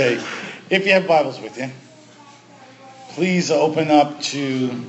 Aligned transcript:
Okay. 0.00 0.14
If 0.70 0.86
you 0.86 0.92
have 0.92 1.06
Bibles 1.06 1.38
with 1.42 1.58
you, 1.58 1.70
please 3.10 3.50
open 3.50 3.90
up 3.90 4.18
to 4.22 4.82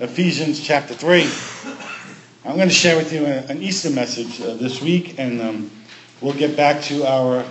Ephesians 0.00 0.60
chapter 0.60 0.94
3. 0.94 1.28
I'm 2.46 2.56
going 2.56 2.70
to 2.70 2.74
share 2.74 2.96
with 2.96 3.12
you 3.12 3.26
an 3.26 3.60
Easter 3.60 3.90
message 3.90 4.40
uh, 4.40 4.54
this 4.54 4.80
week, 4.80 5.18
and 5.18 5.42
um, 5.42 5.70
we'll 6.22 6.32
get 6.32 6.56
back 6.56 6.80
to 6.84 7.04
our 7.06 7.44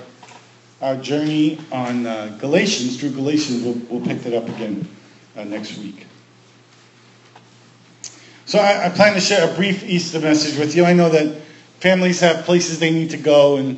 our 0.82 0.96
journey 0.96 1.60
on 1.72 2.08
uh, 2.08 2.36
Galatians. 2.40 3.00
Through 3.00 3.12
Galatians, 3.12 3.62
we'll, 3.62 3.78
we'll 3.88 4.08
pick 4.08 4.24
that 4.24 4.34
up 4.34 4.50
again 4.50 4.88
uh, 5.38 5.44
next 5.44 5.78
week. 5.78 6.08
So 8.46 8.58
I, 8.58 8.88
I 8.88 8.90
plan 8.90 9.14
to 9.14 9.22
share 9.22 9.48
a 9.48 9.56
brief 9.56 9.84
Easter 9.84 10.20
message 10.20 10.58
with 10.58 10.76
you. 10.76 10.86
I 10.86 10.94
know 10.94 11.10
that 11.10 11.40
families 11.82 12.20
have 12.22 12.46
places 12.46 12.80
they 12.80 12.90
need 12.90 13.12
to 13.12 13.18
go 13.18 13.58
and 13.58 13.78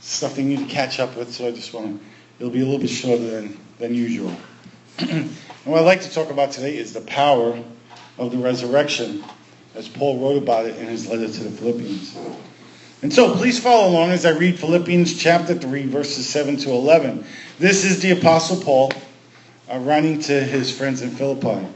stuff 0.00 0.34
they 0.36 0.44
need 0.44 0.58
to 0.58 0.66
catch 0.66 1.00
up 1.00 1.16
with, 1.16 1.32
so 1.32 1.46
I 1.46 1.50
just 1.50 1.72
want 1.72 1.98
to, 1.98 2.13
it'll 2.38 2.52
be 2.52 2.60
a 2.60 2.64
little 2.64 2.80
bit 2.80 2.90
shorter 2.90 3.24
than, 3.24 3.58
than 3.78 3.94
usual. 3.94 4.34
and 4.98 5.30
what 5.64 5.80
I'd 5.80 5.84
like 5.84 6.02
to 6.02 6.10
talk 6.10 6.30
about 6.30 6.52
today 6.52 6.76
is 6.76 6.92
the 6.92 7.00
power 7.02 7.62
of 8.18 8.30
the 8.30 8.38
resurrection, 8.38 9.24
as 9.74 9.88
Paul 9.88 10.18
wrote 10.18 10.42
about 10.42 10.66
it 10.66 10.76
in 10.76 10.86
his 10.86 11.08
letter 11.08 11.26
to 11.26 11.44
the 11.44 11.50
Philippians. 11.50 12.16
And 13.02 13.12
so 13.12 13.34
please 13.34 13.58
follow 13.58 13.90
along 13.90 14.10
as 14.10 14.24
I 14.24 14.30
read 14.30 14.58
Philippians 14.58 15.18
chapter 15.18 15.54
3, 15.54 15.86
verses 15.86 16.26
7 16.26 16.56
to 16.58 16.70
11. 16.70 17.24
This 17.58 17.84
is 17.84 18.00
the 18.00 18.12
Apostle 18.12 18.62
Paul 18.62 18.92
uh, 19.70 19.78
writing 19.78 20.20
to 20.22 20.40
his 20.40 20.76
friends 20.76 21.02
in 21.02 21.10
Philippi. 21.10 21.66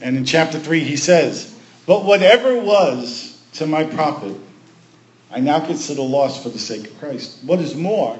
And 0.00 0.16
in 0.16 0.24
chapter 0.24 0.58
3, 0.58 0.80
he 0.80 0.96
says, 0.96 1.58
But 1.86 2.04
whatever 2.04 2.58
was 2.58 3.42
to 3.54 3.66
my 3.66 3.84
profit, 3.84 4.36
I 5.30 5.40
now 5.40 5.60
consider 5.60 6.02
loss 6.02 6.42
for 6.42 6.50
the 6.50 6.58
sake 6.58 6.88
of 6.88 6.98
Christ. 6.98 7.42
What 7.44 7.60
is 7.60 7.74
more, 7.74 8.18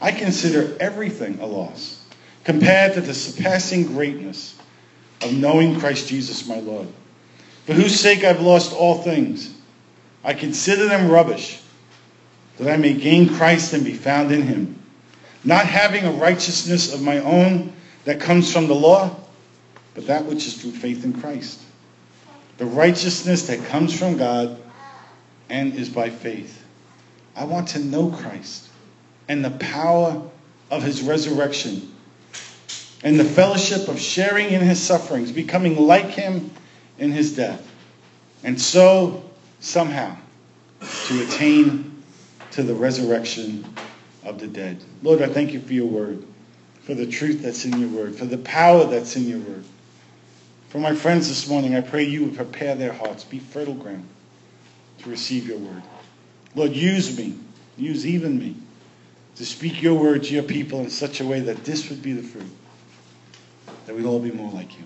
I 0.00 0.12
consider 0.12 0.76
everything 0.78 1.38
a 1.40 1.46
loss 1.46 2.02
compared 2.44 2.94
to 2.94 3.00
the 3.00 3.14
surpassing 3.14 3.84
greatness 3.86 4.58
of 5.22 5.32
knowing 5.32 5.80
Christ 5.80 6.08
Jesus 6.08 6.46
my 6.46 6.60
Lord, 6.60 6.88
for 7.64 7.72
whose 7.72 7.98
sake 7.98 8.22
I've 8.22 8.40
lost 8.40 8.72
all 8.72 8.98
things. 9.02 9.54
I 10.22 10.34
consider 10.34 10.86
them 10.86 11.10
rubbish, 11.10 11.62
that 12.58 12.72
I 12.72 12.76
may 12.76 12.94
gain 12.94 13.28
Christ 13.28 13.72
and 13.72 13.84
be 13.84 13.94
found 13.94 14.32
in 14.32 14.42
him, 14.42 14.82
not 15.44 15.66
having 15.66 16.04
a 16.04 16.12
righteousness 16.12 16.92
of 16.92 17.00
my 17.00 17.18
own 17.20 17.72
that 18.04 18.20
comes 18.20 18.52
from 18.52 18.66
the 18.66 18.74
law, 18.74 19.16
but 19.94 20.06
that 20.06 20.26
which 20.26 20.46
is 20.46 20.60
through 20.60 20.72
faith 20.72 21.04
in 21.04 21.18
Christ. 21.20 21.62
The 22.58 22.66
righteousness 22.66 23.46
that 23.46 23.64
comes 23.66 23.98
from 23.98 24.16
God 24.16 24.60
and 25.48 25.74
is 25.74 25.88
by 25.88 26.10
faith. 26.10 26.64
I 27.34 27.44
want 27.44 27.68
to 27.68 27.78
know 27.78 28.10
Christ 28.10 28.65
and 29.28 29.44
the 29.44 29.50
power 29.50 30.22
of 30.70 30.82
his 30.82 31.02
resurrection 31.02 31.92
and 33.02 33.20
the 33.20 33.24
fellowship 33.24 33.88
of 33.88 34.00
sharing 34.00 34.50
in 34.50 34.60
his 34.60 34.82
sufferings, 34.82 35.30
becoming 35.30 35.76
like 35.76 36.06
him 36.06 36.50
in 36.98 37.12
his 37.12 37.36
death. 37.36 37.70
And 38.42 38.60
so, 38.60 39.28
somehow, 39.60 40.16
to 40.80 41.22
attain 41.22 42.02
to 42.52 42.62
the 42.62 42.74
resurrection 42.74 43.64
of 44.24 44.38
the 44.38 44.46
dead. 44.46 44.82
Lord, 45.02 45.22
I 45.22 45.28
thank 45.28 45.52
you 45.52 45.60
for 45.60 45.72
your 45.72 45.86
word, 45.86 46.24
for 46.82 46.94
the 46.94 47.06
truth 47.06 47.42
that's 47.42 47.64
in 47.64 47.78
your 47.78 47.88
word, 47.90 48.16
for 48.16 48.24
the 48.24 48.38
power 48.38 48.84
that's 48.86 49.16
in 49.16 49.28
your 49.28 49.38
word. 49.38 49.64
For 50.68 50.78
my 50.78 50.94
friends 50.94 51.28
this 51.28 51.48
morning, 51.48 51.74
I 51.74 51.80
pray 51.80 52.04
you 52.04 52.24
would 52.24 52.36
prepare 52.36 52.74
their 52.74 52.92
hearts, 52.92 53.24
be 53.24 53.38
fertile 53.38 53.74
ground 53.74 54.06
to 54.98 55.10
receive 55.10 55.46
your 55.46 55.58
word. 55.58 55.82
Lord, 56.54 56.72
use 56.72 57.16
me, 57.16 57.34
use 57.76 58.06
even 58.06 58.38
me, 58.38 58.56
to 59.36 59.44
speak 59.44 59.82
your 59.82 59.94
word 59.94 60.24
to 60.24 60.34
your 60.34 60.42
people 60.42 60.80
in 60.80 60.90
such 60.90 61.20
a 61.20 61.24
way 61.24 61.40
that 61.40 61.64
this 61.64 61.90
would 61.90 62.02
be 62.02 62.12
the 62.12 62.22
fruit, 62.22 62.50
that 63.86 63.94
we'd 63.94 64.06
all 64.06 64.18
be 64.18 64.32
more 64.32 64.50
like 64.52 64.76
you. 64.78 64.84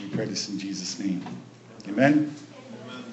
We 0.00 0.14
pray 0.14 0.26
this 0.26 0.48
in 0.48 0.58
Jesus' 0.58 0.98
name. 0.98 1.24
Amen? 1.88 2.34
Amen. 2.86 3.04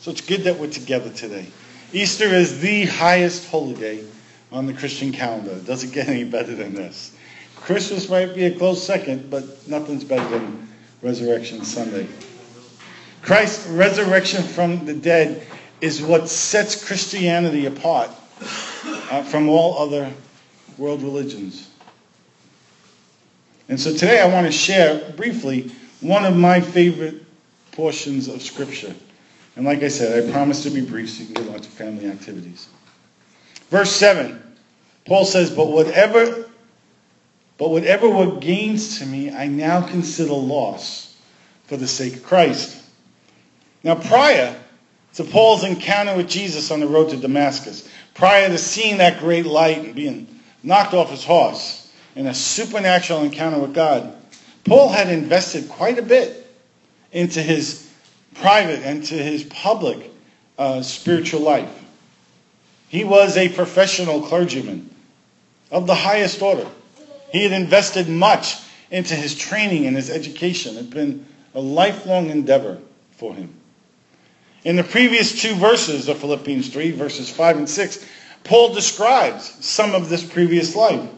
So 0.00 0.10
it's 0.10 0.22
good 0.22 0.44
that 0.44 0.58
we're 0.58 0.70
together 0.70 1.10
today. 1.10 1.46
Easter 1.92 2.26
is 2.26 2.60
the 2.60 2.86
highest 2.86 3.50
holiday 3.50 4.04
on 4.50 4.66
the 4.66 4.72
Christian 4.72 5.12
calendar. 5.12 5.52
It 5.52 5.66
doesn't 5.66 5.92
get 5.92 6.08
any 6.08 6.24
better 6.24 6.54
than 6.54 6.74
this. 6.74 7.14
Christmas 7.56 8.08
might 8.08 8.34
be 8.34 8.44
a 8.44 8.56
close 8.56 8.82
second, 8.82 9.28
but 9.30 9.68
nothing's 9.68 10.04
better 10.04 10.28
than 10.28 10.68
Resurrection 11.02 11.64
Sunday. 11.64 12.06
Christ's 13.22 13.66
resurrection 13.68 14.42
from 14.42 14.86
the 14.86 14.94
dead 14.94 15.46
is 15.80 16.00
what 16.00 16.28
sets 16.28 16.82
Christianity 16.86 17.66
apart 17.66 18.10
uh, 18.84 19.22
from 19.22 19.48
all 19.48 19.78
other 19.78 20.12
world 20.76 21.02
religions. 21.02 21.70
And 23.68 23.78
so 23.78 23.92
today 23.92 24.20
I 24.20 24.26
want 24.26 24.46
to 24.46 24.52
share 24.52 25.12
briefly 25.12 25.70
one 26.00 26.24
of 26.24 26.36
my 26.36 26.60
favorite 26.60 27.24
portions 27.72 28.28
of 28.28 28.42
Scripture. 28.42 28.94
And 29.56 29.64
like 29.64 29.82
I 29.82 29.88
said, 29.88 30.24
I 30.24 30.32
promise 30.32 30.62
to 30.62 30.70
be 30.70 30.80
brief 30.80 31.10
so 31.10 31.20
you 31.20 31.34
can 31.34 31.44
get 31.44 31.54
on 31.54 31.60
to 31.60 31.68
family 31.68 32.08
activities. 32.08 32.68
Verse 33.70 33.90
7, 33.90 34.40
Paul 35.04 35.24
says, 35.24 35.50
But 35.50 35.66
whatever 35.66 36.48
but 37.58 37.70
whatever 37.70 38.08
were 38.08 38.38
gains 38.38 39.00
to 39.00 39.06
me, 39.06 39.32
I 39.32 39.48
now 39.48 39.82
consider 39.86 40.32
loss 40.32 41.16
for 41.64 41.76
the 41.76 41.88
sake 41.88 42.14
of 42.14 42.22
Christ. 42.22 42.82
Now, 43.82 43.96
prior 43.96 44.56
to 45.14 45.24
Paul's 45.24 45.64
encounter 45.64 46.16
with 46.16 46.28
Jesus 46.28 46.70
on 46.70 46.78
the 46.78 46.86
road 46.86 47.10
to 47.10 47.16
Damascus, 47.16 47.88
prior 48.18 48.48
to 48.48 48.58
seeing 48.58 48.98
that 48.98 49.20
great 49.20 49.46
light 49.46 49.78
and 49.78 49.94
being 49.94 50.26
knocked 50.64 50.92
off 50.92 51.08
his 51.10 51.24
horse 51.24 51.90
in 52.16 52.26
a 52.26 52.34
supernatural 52.34 53.22
encounter 53.22 53.60
with 53.60 53.72
God, 53.72 54.12
Paul 54.64 54.88
had 54.88 55.08
invested 55.08 55.68
quite 55.68 55.98
a 55.98 56.02
bit 56.02 56.44
into 57.12 57.40
his 57.40 57.88
private 58.34 58.80
and 58.80 59.04
to 59.04 59.14
his 59.14 59.44
public 59.44 60.10
uh, 60.58 60.82
spiritual 60.82 61.42
life. 61.42 61.72
He 62.88 63.04
was 63.04 63.36
a 63.36 63.50
professional 63.50 64.22
clergyman 64.22 64.90
of 65.70 65.86
the 65.86 65.94
highest 65.94 66.42
order. 66.42 66.66
He 67.30 67.44
had 67.44 67.52
invested 67.52 68.08
much 68.08 68.56
into 68.90 69.14
his 69.14 69.36
training 69.36 69.86
and 69.86 69.94
his 69.94 70.10
education. 70.10 70.74
It 70.74 70.78
had 70.78 70.90
been 70.90 71.26
a 71.54 71.60
lifelong 71.60 72.30
endeavor 72.30 72.78
for 73.12 73.32
him. 73.32 73.54
In 74.64 74.76
the 74.76 74.84
previous 74.84 75.40
two 75.40 75.54
verses 75.54 76.08
of 76.08 76.18
Philippians 76.18 76.68
3, 76.68 76.90
verses 76.92 77.30
5 77.30 77.58
and 77.58 77.68
6, 77.68 78.06
Paul 78.44 78.74
describes 78.74 79.64
some 79.64 79.94
of 79.94 80.08
this 80.08 80.24
previous 80.24 80.74
life. 80.74 81.08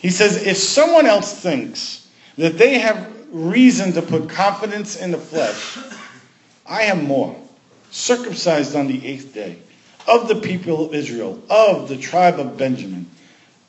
He 0.00 0.10
says, 0.10 0.46
If 0.46 0.56
someone 0.56 1.06
else 1.06 1.40
thinks 1.40 2.08
that 2.38 2.58
they 2.58 2.78
have 2.78 3.12
reason 3.30 3.92
to 3.92 4.02
put 4.02 4.28
confidence 4.28 4.96
in 4.96 5.10
the 5.10 5.18
flesh, 5.18 5.78
I 6.66 6.82
am 6.82 7.04
more, 7.04 7.36
circumcised 7.90 8.76
on 8.76 8.86
the 8.86 9.06
eighth 9.06 9.34
day, 9.34 9.58
of 10.06 10.28
the 10.28 10.36
people 10.36 10.86
of 10.86 10.94
Israel, 10.94 11.42
of 11.48 11.88
the 11.88 11.96
tribe 11.96 12.38
of 12.38 12.56
Benjamin 12.56 13.10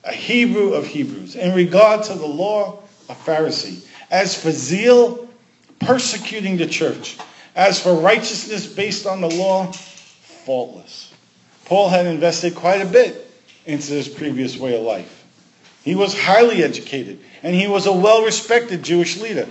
a 0.06 0.14
Hebrew 0.14 0.74
of 0.74 0.86
Hebrews. 0.86 1.36
In 1.36 1.54
regard 1.54 2.04
to 2.04 2.14
the 2.14 2.28
law, 2.28 2.84
a 3.10 3.14
Pharisee. 3.14 3.86
As 4.12 4.40
for 4.40 4.52
zeal, 4.52 5.28
persecuting 5.80 6.58
the 6.58 6.68
church. 6.68 7.18
As 7.56 7.80
for 7.80 7.94
righteousness 7.94 8.68
based 8.68 9.06
on 9.06 9.22
the 9.22 9.30
law, 9.30 9.72
faultless. 9.72 11.14
Paul 11.66 11.90
had 11.90 12.06
invested 12.06 12.54
quite 12.54 12.82
a 12.82 12.86
bit 12.86 13.32
into 13.66 13.94
his 13.94 14.08
previous 14.08 14.58
way 14.58 14.76
of 14.76 14.84
life. 14.84 15.26
He 15.84 15.96
was 15.96 16.20
highly 16.20 16.64
educated, 16.64 17.20
and 17.44 17.56
he 17.56 17.68
was 17.68 17.86
a 17.86 17.94
well 17.94 18.24
respected 18.24 18.84
Jewish 18.84 19.18
leader. 19.18 19.48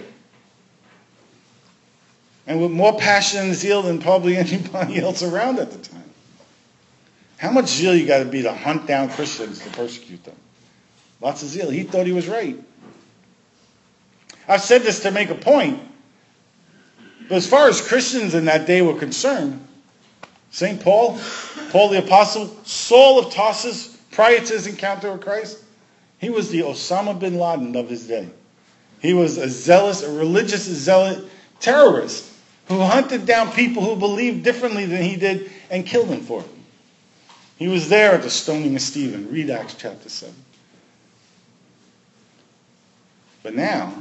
And 2.47 2.61
with 2.61 2.71
more 2.71 2.99
passion 2.99 3.41
and 3.41 3.55
zeal 3.55 3.83
than 3.83 4.01
probably 4.01 4.37
anybody 4.37 5.01
else 5.01 5.23
around 5.23 5.59
at 5.59 5.71
the 5.71 5.79
time. 5.79 6.03
How 7.39 7.51
much 7.51 7.69
zeal 7.69 7.95
you 7.95 8.07
got 8.07 8.19
to 8.19 8.25
be 8.25 8.43
to 8.43 8.53
hunt 8.53 8.87
down 8.87 9.09
Christians 9.11 9.61
to 9.61 9.71
persecute 9.71 10.23
them? 10.25 10.37
Lots 11.21 11.43
of 11.43 11.49
zeal. 11.49 11.71
He 11.71 11.85
thought 11.85 12.07
he 12.07 12.13
was 12.13 12.29
right. 12.29 12.57
I've 14.47 14.63
said 14.63 14.83
this 14.83 15.01
to 15.01 15.11
make 15.11 15.31
a 15.31 15.35
point. 15.35 15.81
But 17.29 17.37
as 17.37 17.47
far 17.47 17.69
as 17.69 17.81
Christians 17.81 18.35
in 18.35 18.45
that 18.47 18.67
day 18.67 18.83
were 18.83 18.99
concerned, 18.99 19.67
St. 20.51 20.81
Paul, 20.81 21.19
Paul 21.71 21.89
the 21.89 21.99
Apostle, 21.99 22.47
Saul 22.65 23.19
of 23.19 23.33
Tarsus, 23.33 23.97
prior 24.11 24.39
to 24.39 24.53
his 24.53 24.67
encounter 24.67 25.11
with 25.13 25.23
Christ, 25.23 25.65
he 26.19 26.31
was 26.31 26.51
the 26.51 26.61
Osama 26.61 27.19
bin 27.19 27.39
Laden 27.39 27.75
of 27.77 27.89
his 27.89 28.07
day. 28.07 28.29
He 29.01 29.15
was 29.15 29.37
a 29.37 29.49
zealous, 29.49 30.03
a 30.03 30.13
religious 30.13 30.65
zealot 30.65 31.25
terrorist 31.61 32.31
who 32.69 32.81
hunted 32.81 33.27
down 33.27 33.53
people 33.53 33.83
who 33.83 33.97
believed 33.97 34.45
differently 34.45 34.87
than 34.87 35.03
he 35.03 35.17
did 35.17 35.51
and 35.71 35.85
killed 35.85 36.09
them 36.09 36.21
for 36.21 36.41
it. 36.41 36.49
He 37.59 37.69
was 37.69 37.89
there 37.89 38.13
at 38.13 38.23
the 38.23 38.31
stoning 38.31 38.75
of 38.75 38.83
Stephen. 38.83 39.31
Read 39.31 39.51
Acts 39.51 39.75
chapter 39.75 40.09
7. 40.09 40.35
But 43.43 43.55
now, 43.55 43.93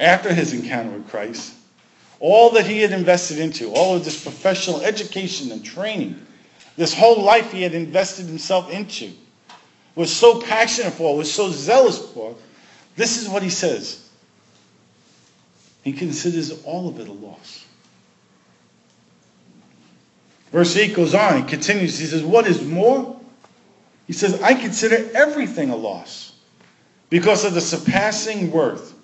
after 0.00 0.32
his 0.32 0.54
encounter 0.54 0.90
with 0.90 1.08
Christ, 1.08 1.54
all 2.18 2.50
that 2.50 2.66
he 2.66 2.80
had 2.80 2.92
invested 2.92 3.38
into, 3.38 3.70
all 3.72 3.94
of 3.94 4.04
this 4.04 4.22
professional 4.22 4.80
education 4.80 5.52
and 5.52 5.64
training, 5.64 6.26
this 6.76 6.94
whole 6.94 7.22
life 7.22 7.52
he 7.52 7.62
had 7.62 7.74
invested 7.74 8.26
himself 8.26 8.70
into, 8.70 9.12
was 9.94 10.14
so 10.14 10.40
passionate 10.40 10.94
for, 10.94 11.16
was 11.16 11.32
so 11.32 11.50
zealous 11.50 11.98
for, 12.12 12.34
this 12.96 13.20
is 13.20 13.28
what 13.28 13.42
he 13.42 13.50
says. 13.50 14.08
He 15.82 15.92
considers 15.92 16.62
all 16.64 16.88
of 16.88 16.98
it 16.98 17.08
a 17.08 17.12
loss. 17.12 17.64
Verse 20.52 20.76
8 20.76 20.94
goes 20.94 21.14
on, 21.14 21.42
he 21.42 21.48
continues, 21.48 21.98
he 21.98 22.06
says, 22.06 22.22
What 22.22 22.46
is 22.46 22.62
more? 22.62 23.18
He 24.06 24.12
says, 24.12 24.42
I 24.42 24.54
consider 24.54 25.08
everything 25.14 25.70
a 25.70 25.76
loss 25.76 26.32
because 27.08 27.44
of 27.44 27.54
the 27.54 27.60
surpassing 27.60 28.50
worth 28.50 28.94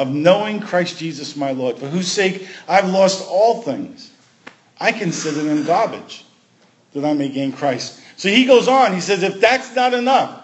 of 0.00 0.08
knowing 0.08 0.60
Christ 0.60 0.98
Jesus 0.98 1.36
my 1.36 1.50
Lord, 1.50 1.76
for 1.76 1.86
whose 1.86 2.10
sake 2.10 2.48
I've 2.66 2.88
lost 2.88 3.22
all 3.28 3.60
things. 3.60 4.10
I 4.80 4.92
consider 4.92 5.42
them 5.42 5.66
garbage 5.66 6.24
that 6.94 7.04
I 7.04 7.12
may 7.12 7.28
gain 7.28 7.52
Christ. 7.52 8.00
So 8.16 8.30
he 8.30 8.46
goes 8.46 8.66
on, 8.66 8.94
he 8.94 9.02
says, 9.02 9.22
if 9.22 9.40
that's 9.40 9.76
not 9.76 9.92
enough, 9.92 10.42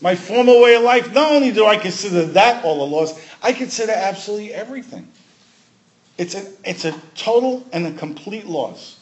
my 0.00 0.14
former 0.14 0.60
way 0.60 0.76
of 0.76 0.82
life, 0.82 1.12
not 1.12 1.32
only 1.32 1.50
do 1.50 1.66
I 1.66 1.76
consider 1.76 2.24
that 2.26 2.64
all 2.64 2.84
a 2.84 2.86
loss, 2.86 3.20
I 3.42 3.52
consider 3.52 3.90
absolutely 3.90 4.54
everything. 4.54 5.08
It's 6.16 6.36
a, 6.36 6.46
it's 6.62 6.84
a 6.84 6.92
total 7.16 7.66
and 7.72 7.88
a 7.88 7.92
complete 7.94 8.46
loss. 8.46 9.00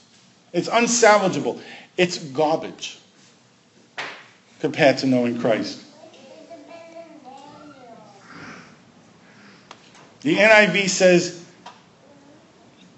It's 0.55 0.71
unsalvageable. 0.71 1.61
It's 1.99 2.17
garbage 2.17 2.99
compared 4.61 4.97
to 4.99 5.07
knowing 5.07 5.39
Christ. 5.39 5.82
The 10.23 10.37
NIV 10.37 10.89
says, 10.89 11.45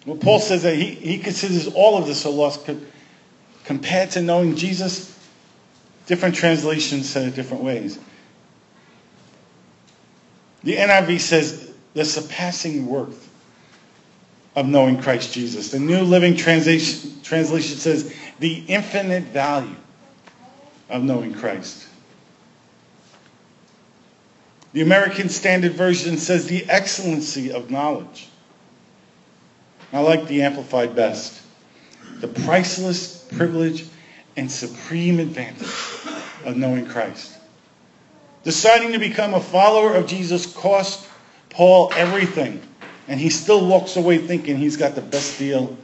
well, 0.07 0.17
Paul 0.17 0.39
says 0.39 0.63
that 0.63 0.77
he, 0.77 0.95
he 0.95 1.19
considers 1.19 1.67
all 1.69 1.97
of 1.97 2.07
this 2.07 2.25
a 2.25 2.31
loss 2.31 2.59
compared 3.65 4.11
to 4.13 4.23
knowing 4.23 4.57
Jesus. 4.57 5.11
Different 6.07 6.35
translations 6.35 7.09
say 7.09 7.27
it 7.27 7.35
different 7.35 7.63
ways. 7.63 7.99
The 10.63 10.77
NIV 10.77 11.21
says 11.21 11.73
the 11.95 12.05
surpassing 12.05 12.87
worth 12.87 13.31
of 14.57 14.67
knowing 14.67 15.01
Christ 15.01 15.33
Jesus. 15.33 15.71
The 15.71 15.79
New 15.79 16.03
Living 16.03 16.37
Translation, 16.37 17.21
translation 17.23 17.79
says 17.79 18.15
the 18.39 18.65
infinite 18.69 19.25
value 19.25 19.75
of 20.91 21.03
knowing 21.03 21.35
Christ. 21.35 21.89
The 24.75 24.83
American 24.83 25.29
Standard 25.29 25.75
Version 25.75 26.19
says 26.19 26.49
the 26.49 26.69
excellency 26.69 27.53
of 27.53 27.71
knowledge. 27.71 28.29
I 29.93 30.01
like 30.01 30.27
the 30.27 30.43
Amplified 30.43 30.97
best. 30.97 31.41
The 32.17 32.27
priceless 32.27 33.25
privilege 33.37 33.87
and 34.37 34.51
supreme 34.51 35.21
advantage 35.21 35.69
of 36.45 36.57
knowing 36.57 36.87
Christ. 36.87 37.39
Deciding 38.43 38.91
to 38.93 38.99
become 38.99 39.35
a 39.35 39.41
follower 39.41 39.95
of 39.95 40.09
Jesus 40.09 40.53
cost 40.53 41.09
Paul 41.51 41.93
everything, 41.95 42.61
and 43.07 43.21
he 43.21 43.31
still 43.31 43.65
walks 43.65 43.95
away 43.95 44.19
thinking 44.19 44.57
he's 44.57 44.77
got 44.77 44.97
the 44.97 45.03
best 45.03 45.39
deal 45.39 45.77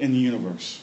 in 0.00 0.12
the 0.12 0.18
universe. 0.18 0.82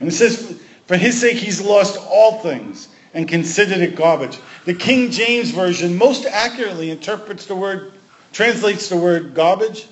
And 0.00 0.08
it 0.10 0.12
says, 0.12 0.60
for 0.84 0.98
his 0.98 1.18
sake, 1.18 1.38
he's 1.38 1.62
lost 1.62 1.96
all 1.96 2.40
things 2.40 2.88
and 3.14 3.28
considered 3.28 3.78
it 3.78 3.96
garbage. 3.96 4.38
The 4.64 4.74
King 4.74 5.10
James 5.10 5.50
Version 5.50 5.96
most 5.96 6.26
accurately 6.26 6.90
interprets 6.90 7.46
the 7.46 7.56
word, 7.56 7.92
translates 8.32 8.88
the 8.88 8.96
word 8.96 9.34
garbage 9.34 9.86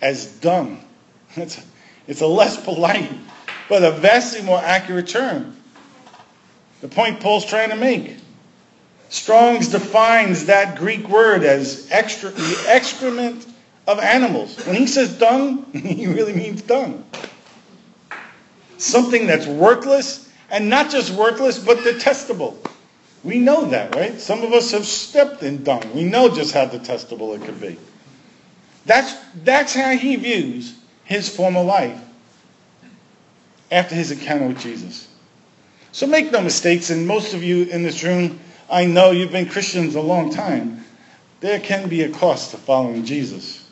as 0.00 0.26
dung. 0.26 0.80
It's 1.36 1.58
a, 1.58 1.62
it's 2.06 2.20
a 2.20 2.26
less 2.28 2.62
polite, 2.62 3.10
but 3.68 3.82
a 3.82 3.90
vastly 3.90 4.42
more 4.42 4.60
accurate 4.60 5.08
term. 5.08 5.56
The 6.80 6.86
point 6.86 7.18
Paul's 7.18 7.44
trying 7.44 7.70
to 7.70 7.76
make. 7.76 8.18
Strong's 9.08 9.68
defines 9.68 10.46
that 10.46 10.76
Greek 10.76 11.08
word 11.08 11.42
as 11.42 11.88
extra, 11.90 12.30
the 12.30 12.64
excrement 12.68 13.46
of 13.86 13.98
animals. 13.98 14.64
When 14.66 14.76
he 14.76 14.86
says 14.86 15.18
dung, 15.18 15.64
he 15.72 16.06
really 16.06 16.32
means 16.32 16.62
dung. 16.62 17.04
Something 18.78 19.26
that's 19.26 19.46
worthless, 19.46 20.23
and 20.50 20.68
not 20.68 20.90
just 20.90 21.12
worthless, 21.12 21.58
but 21.58 21.82
detestable. 21.82 22.58
We 23.22 23.38
know 23.38 23.64
that, 23.66 23.94
right? 23.94 24.20
Some 24.20 24.42
of 24.42 24.52
us 24.52 24.70
have 24.72 24.84
stepped 24.84 25.42
in 25.42 25.64
dung. 25.64 25.82
We 25.94 26.04
know 26.04 26.34
just 26.34 26.52
how 26.52 26.66
detestable 26.66 27.32
it 27.34 27.42
could 27.42 27.60
be. 27.60 27.78
That's, 28.86 29.14
that's 29.42 29.74
how 29.74 29.96
he 29.96 30.16
views 30.16 30.74
his 31.04 31.34
former 31.34 31.62
life 31.62 32.00
after 33.70 33.94
his 33.94 34.10
encounter 34.10 34.48
with 34.48 34.60
Jesus. 34.60 35.08
So 35.92 36.06
make 36.06 36.30
no 36.32 36.42
mistakes, 36.42 36.90
and 36.90 37.06
most 37.06 37.34
of 37.34 37.42
you 37.42 37.64
in 37.64 37.82
this 37.82 38.02
room, 38.02 38.40
I 38.70 38.84
know 38.84 39.10
you've 39.10 39.32
been 39.32 39.48
Christians 39.48 39.94
a 39.94 40.00
long 40.00 40.30
time. 40.30 40.84
There 41.40 41.60
can 41.60 41.88
be 41.88 42.02
a 42.02 42.10
cost 42.10 42.50
to 42.50 42.56
following 42.56 43.04
Jesus. 43.04 43.64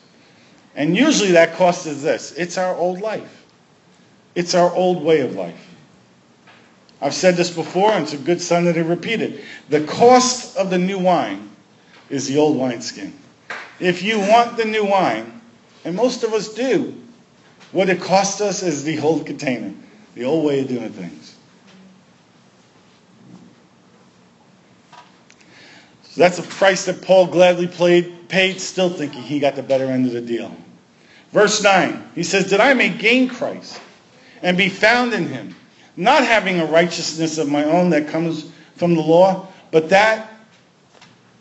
And 0.75 0.95
usually 0.95 1.31
that 1.33 1.55
cost 1.55 1.85
is 1.85 2.01
this 2.01 2.31
it's 2.33 2.57
our 2.57 2.75
old 2.75 3.01
life, 3.01 3.45
it's 4.35 4.55
our 4.55 4.73
old 4.73 5.03
way 5.03 5.21
of 5.21 5.35
life. 5.35 5.72
I've 7.03 7.13
said 7.13 7.35
this 7.35 7.49
before, 7.49 7.91
and 7.91 8.03
it's 8.03 8.13
a 8.13 8.17
good 8.17 8.39
sign 8.39 8.63
that 8.63 8.77
I 8.77 8.79
repeat 8.79 9.21
it. 9.21 9.43
The 9.67 9.83
cost 9.83 10.55
of 10.55 10.69
the 10.69 10.77
new 10.77 10.97
wine 10.97 11.49
is 12.09 12.27
the 12.27 12.37
old 12.37 12.57
wineskin. 12.57 13.13
If 13.77 14.01
you 14.01 14.19
want 14.19 14.55
the 14.55 14.63
new 14.63 14.85
wine, 14.85 15.41
and 15.83 15.97
most 15.97 16.23
of 16.23 16.33
us 16.33 16.53
do, 16.53 16.95
what 17.73 17.89
it 17.89 17.99
costs 17.99 18.39
us 18.39 18.63
is 18.63 18.85
the 18.85 18.99
old 18.99 19.25
container, 19.25 19.73
the 20.15 20.23
old 20.23 20.45
way 20.45 20.61
of 20.61 20.69
doing 20.69 20.93
things. 20.93 21.35
So 26.03 26.21
that's 26.21 26.39
a 26.39 26.43
price 26.43 26.85
that 26.85 27.01
Paul 27.01 27.27
gladly 27.27 27.67
played, 27.67 28.29
paid, 28.29 28.61
still 28.61 28.89
thinking 28.89 29.23
he 29.23 29.41
got 29.41 29.57
the 29.57 29.63
better 29.63 29.87
end 29.87 30.05
of 30.05 30.13
the 30.13 30.21
deal. 30.21 30.55
Verse 31.33 31.61
9, 31.61 32.11
he 32.15 32.23
says, 32.23 32.49
That 32.51 32.61
I 32.61 32.73
may 32.75 32.87
gain 32.87 33.27
Christ 33.27 33.81
and 34.41 34.55
be 34.55 34.69
found 34.69 35.13
in 35.13 35.27
him 35.27 35.53
not 35.95 36.23
having 36.23 36.59
a 36.59 36.65
righteousness 36.65 37.37
of 37.37 37.49
my 37.49 37.63
own 37.63 37.89
that 37.91 38.07
comes 38.07 38.51
from 38.75 38.95
the 38.95 39.01
law, 39.01 39.47
but 39.71 39.89
that 39.89 40.31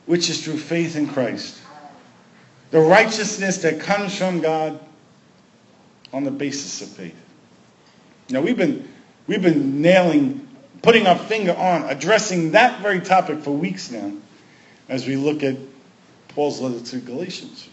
which 0.07 0.29
is 0.29 0.45
through 0.45 0.59
faith 0.59 0.97
in 0.97 1.09
Christ. 1.09 1.59
The 2.71 2.81
righteousness 2.81 3.59
that 3.59 3.81
comes 3.81 4.17
from 4.17 4.41
God 4.41 4.79
on 6.13 6.25
the 6.25 6.31
basis 6.31 6.83
of 6.83 6.89
faith. 6.89 7.17
Now 8.31 8.41
we've 8.41 8.57
been 8.57 8.89
we've 9.27 9.43
been 9.43 9.81
nailing, 9.81 10.49
putting 10.83 11.07
our 11.07 11.19
finger 11.19 11.55
on, 11.55 11.85
addressing 11.85 12.53
that 12.53 12.81
very 12.81 13.01
topic 13.01 13.41
for 13.41 13.53
weeks 13.53 13.91
now, 13.91 14.13
as 14.89 15.07
we 15.07 15.17
look 15.17 15.43
at 15.43 15.57
Paul's 16.29 16.61
letter 16.61 16.81
to 16.81 16.99
Galatians. 16.99 17.69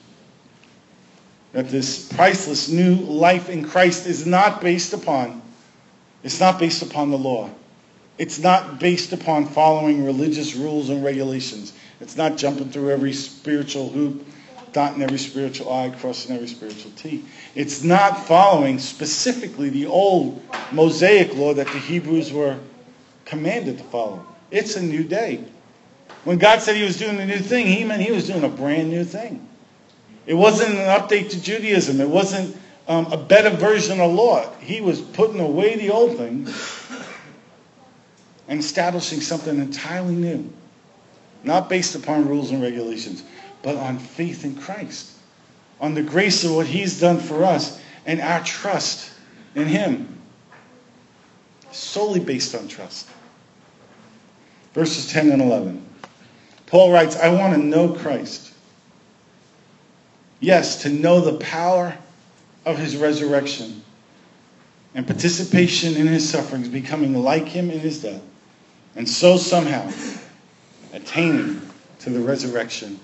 That 1.53 1.69
this 1.69 2.11
priceless 2.13 2.69
new 2.69 2.95
life 2.95 3.49
in 3.49 3.63
Christ 3.67 4.05
is 4.05 4.27
not 4.27 4.61
based 4.61 4.93
upon 4.93 5.41
it's 6.23 6.39
not 6.39 6.59
based 6.59 6.81
upon 6.81 7.11
the 7.11 7.17
law. 7.17 7.49
It's 8.17 8.39
not 8.39 8.79
based 8.79 9.13
upon 9.13 9.45
following 9.45 10.05
religious 10.05 10.55
rules 10.55 10.89
and 10.89 11.03
regulations. 11.03 11.71
It's 12.01 12.17
not 12.17 12.37
jumping 12.37 12.69
through 12.69 12.91
every 12.91 13.13
spiritual 13.13 13.89
hoop, 13.89 14.25
dotting 14.73 15.01
every 15.01 15.17
spiritual 15.17 15.71
I, 15.71 15.89
crossing 15.89 16.35
every 16.35 16.47
spiritual 16.47 16.91
T. 16.97 17.23
It's 17.55 17.83
not 17.83 18.25
following 18.25 18.79
specifically 18.79 19.69
the 19.69 19.85
old 19.85 20.41
Mosaic 20.71 21.33
law 21.35 21.53
that 21.53 21.67
the 21.67 21.79
Hebrews 21.79 22.33
were 22.33 22.57
commanded 23.23 23.77
to 23.77 23.83
follow. 23.85 24.25
It's 24.51 24.75
a 24.75 24.81
new 24.81 25.03
day. 25.03 25.45
When 26.25 26.37
God 26.37 26.61
said 26.61 26.75
he 26.75 26.83
was 26.83 26.97
doing 26.97 27.17
a 27.19 27.25
new 27.25 27.39
thing, 27.39 27.67
he 27.67 27.85
meant 27.85 28.01
he 28.01 28.11
was 28.11 28.27
doing 28.27 28.43
a 28.43 28.49
brand 28.49 28.89
new 28.89 29.05
thing. 29.05 29.47
It 30.25 30.33
wasn't 30.33 30.75
an 30.75 30.99
update 30.99 31.29
to 31.29 31.41
Judaism. 31.41 32.01
It 32.01 32.09
wasn't 32.09 32.55
um, 32.89 33.05
a 33.13 33.17
better 33.17 33.51
version 33.51 34.01
of 34.01 34.11
law. 34.11 34.51
He 34.59 34.81
was 34.81 34.99
putting 34.99 35.39
away 35.39 35.77
the 35.77 35.91
old 35.91 36.17
thing 36.17 36.47
and 38.47 38.59
establishing 38.59 39.21
something 39.21 39.57
entirely 39.57 40.15
new, 40.15 40.51
not 41.43 41.69
based 41.69 41.93
upon 41.95 42.27
rules 42.27 42.49
and 42.49 42.61
regulations, 42.61 43.23
but 43.61 43.75
on 43.75 43.99
faith 43.99 44.43
in 44.43 44.55
Christ, 44.55 45.11
on 45.79 45.93
the 45.93 46.01
grace 46.01 46.43
of 46.43 46.55
what 46.55 46.65
He's 46.65 46.99
done 46.99 47.19
for 47.19 47.45
us, 47.45 47.79
and 48.07 48.19
our 48.19 48.43
trust 48.43 49.11
in 49.53 49.67
Him. 49.67 50.17
Solely 51.71 52.19
based 52.19 52.55
on 52.55 52.67
trust. 52.67 53.07
Verses 54.73 55.11
10 55.11 55.31
and 55.31 55.43
11. 55.43 55.85
Paul 56.65 56.91
writes, 56.91 57.15
I 57.15 57.29
want 57.29 57.53
to 57.53 57.59
know 57.59 57.93
Christ. 57.93 58.51
Yes, 60.39 60.81
to 60.83 60.89
know 60.89 61.21
the 61.21 61.37
power 61.37 61.95
of 62.69 62.77
his 62.77 62.95
resurrection 62.95 63.83
and 64.95 65.05
participation 65.05 65.95
in 65.95 66.07
his 66.07 66.27
sufferings, 66.27 66.67
becoming 66.67 67.21
like 67.21 67.47
him 67.47 67.69
in 67.69 67.79
his 67.79 68.01
death, 68.01 68.21
and 68.95 69.07
so 69.07 69.37
somehow 69.37 69.91
attaining 70.93 71.61
to 71.99 72.09
the 72.09 72.19
resurrection 72.19 72.99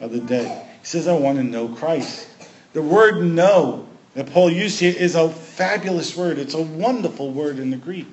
of 0.00 0.12
the 0.12 0.20
dead. 0.20 0.66
He 0.80 0.86
says, 0.86 1.08
I 1.08 1.16
want 1.16 1.38
to 1.38 1.44
know 1.44 1.68
Christ. 1.68 2.28
The 2.72 2.82
word 2.82 3.22
know 3.22 3.86
that 4.14 4.30
Paul 4.32 4.50
used 4.50 4.80
here 4.80 4.94
is 4.96 5.14
a 5.14 5.28
fabulous 5.28 6.16
word. 6.16 6.38
It's 6.38 6.54
a 6.54 6.62
wonderful 6.62 7.30
word 7.30 7.58
in 7.58 7.70
the 7.70 7.76
Greek. 7.76 8.06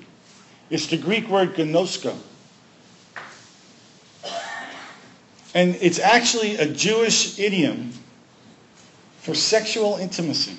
It's 0.68 0.88
the 0.88 0.96
Greek 0.96 1.28
word 1.28 1.54
gnosko. 1.54 2.16
And 5.54 5.74
it's 5.80 5.98
actually 5.98 6.56
a 6.56 6.66
Jewish 6.66 7.38
idiom 7.38 7.92
for 9.20 9.34
sexual 9.34 9.96
intimacy. 9.96 10.56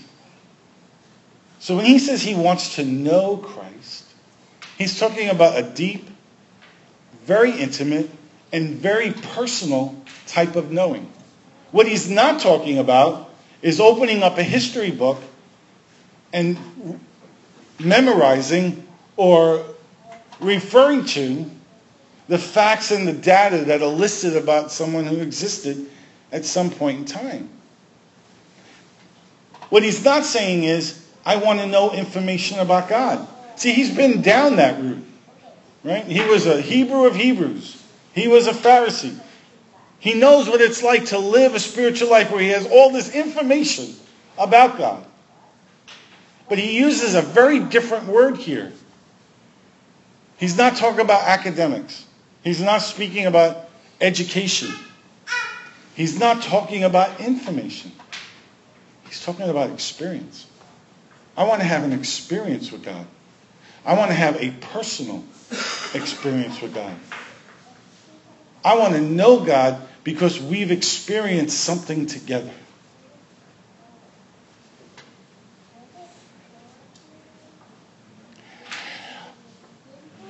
So 1.67 1.75
when 1.75 1.83
he 1.83 1.99
says 1.99 2.21
he 2.21 2.33
wants 2.33 2.75
to 2.75 2.85
know 2.85 3.35
Christ, 3.35 4.05
he's 4.77 4.97
talking 4.97 5.27
about 5.27 5.59
a 5.59 5.63
deep, 5.63 6.09
very 7.25 7.51
intimate, 7.51 8.09
and 8.53 8.77
very 8.77 9.11
personal 9.11 9.93
type 10.27 10.55
of 10.55 10.71
knowing. 10.71 11.11
What 11.71 11.85
he's 11.85 12.09
not 12.09 12.39
talking 12.39 12.77
about 12.77 13.33
is 13.61 13.81
opening 13.81 14.23
up 14.23 14.37
a 14.37 14.43
history 14.43 14.91
book 14.91 15.21
and 16.31 16.57
memorizing 17.79 18.87
or 19.17 19.65
referring 20.39 21.03
to 21.07 21.51
the 22.29 22.37
facts 22.39 22.91
and 22.91 23.05
the 23.05 23.11
data 23.11 23.65
that 23.65 23.81
are 23.81 23.87
listed 23.87 24.37
about 24.37 24.71
someone 24.71 25.03
who 25.03 25.17
existed 25.17 25.85
at 26.31 26.45
some 26.45 26.69
point 26.69 26.99
in 26.99 27.03
time. 27.03 27.49
What 29.67 29.83
he's 29.83 30.05
not 30.05 30.23
saying 30.23 30.63
is, 30.63 31.03
I 31.27 31.35
want 31.35 31.59
to 31.59 31.67
know 31.67 31.91
information 31.91 32.59
about 32.59 32.87
God. 32.87 33.27
See, 33.57 33.73
he's 33.73 33.93
been 33.93 34.21
down 34.21 34.55
that 34.55 34.81
route, 34.81 35.03
right? 35.83 36.05
He 36.05 36.21
was 36.21 36.45
a 36.45 36.61
Hebrew 36.61 37.05
of 37.05 37.17
Hebrews. 37.17 37.83
He 38.13 38.29
was 38.29 38.47
a 38.47 38.53
Pharisee. 38.53 39.19
He 39.99 40.13
knows 40.13 40.47
what 40.47 40.61
it's 40.61 40.81
like 40.81 41.07
to 41.07 41.19
live 41.19 41.53
a 41.53 41.59
spiritual 41.59 42.09
life 42.09 42.31
where 42.31 42.39
he 42.39 42.47
has 42.47 42.65
all 42.65 42.93
this 42.93 43.13
information 43.13 43.93
about 44.37 44.77
God. 44.77 45.05
But 46.47 46.59
he 46.59 46.77
uses 46.77 47.13
a 47.13 47.21
very 47.21 47.59
different 47.59 48.05
word 48.05 48.37
here. 48.37 48.71
He's 50.37 50.55
not 50.55 50.77
talking 50.77 51.01
about 51.01 51.23
academics. 51.23 52.05
He's 52.41 52.61
not 52.61 52.77
speaking 52.77 53.25
about 53.25 53.69
education. 53.99 54.73
He's 55.93 56.17
not 56.17 56.41
talking 56.41 56.85
about 56.85 57.19
information. 57.19 57.91
He's 59.03 59.21
talking 59.21 59.49
about 59.49 59.71
experience. 59.71 60.47
I 61.37 61.43
want 61.43 61.61
to 61.61 61.67
have 61.67 61.83
an 61.83 61.93
experience 61.93 62.71
with 62.71 62.83
God. 62.83 63.05
I 63.85 63.93
want 63.93 64.09
to 64.09 64.15
have 64.15 64.41
a 64.41 64.49
personal 64.51 65.23
experience 65.93 66.59
with 66.61 66.73
God. 66.73 66.93
I 68.65 68.77
want 68.77 68.95
to 68.95 69.01
know 69.01 69.45
God 69.45 69.81
because 70.03 70.41
we've 70.41 70.71
experienced 70.71 71.59
something 71.59 72.07
together. 72.07 72.51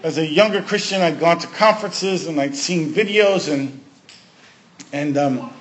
As 0.03 0.17
a 0.17 0.27
younger 0.27 0.61
Christian, 0.61 1.01
I'd 1.01 1.19
gone 1.19 1.39
to 1.39 1.47
conferences 1.47 2.27
and 2.27 2.39
I'd 2.39 2.55
seen 2.55 2.93
videos 2.93 3.51
and 3.51 3.83
and 4.93 5.17
um, 5.17 5.53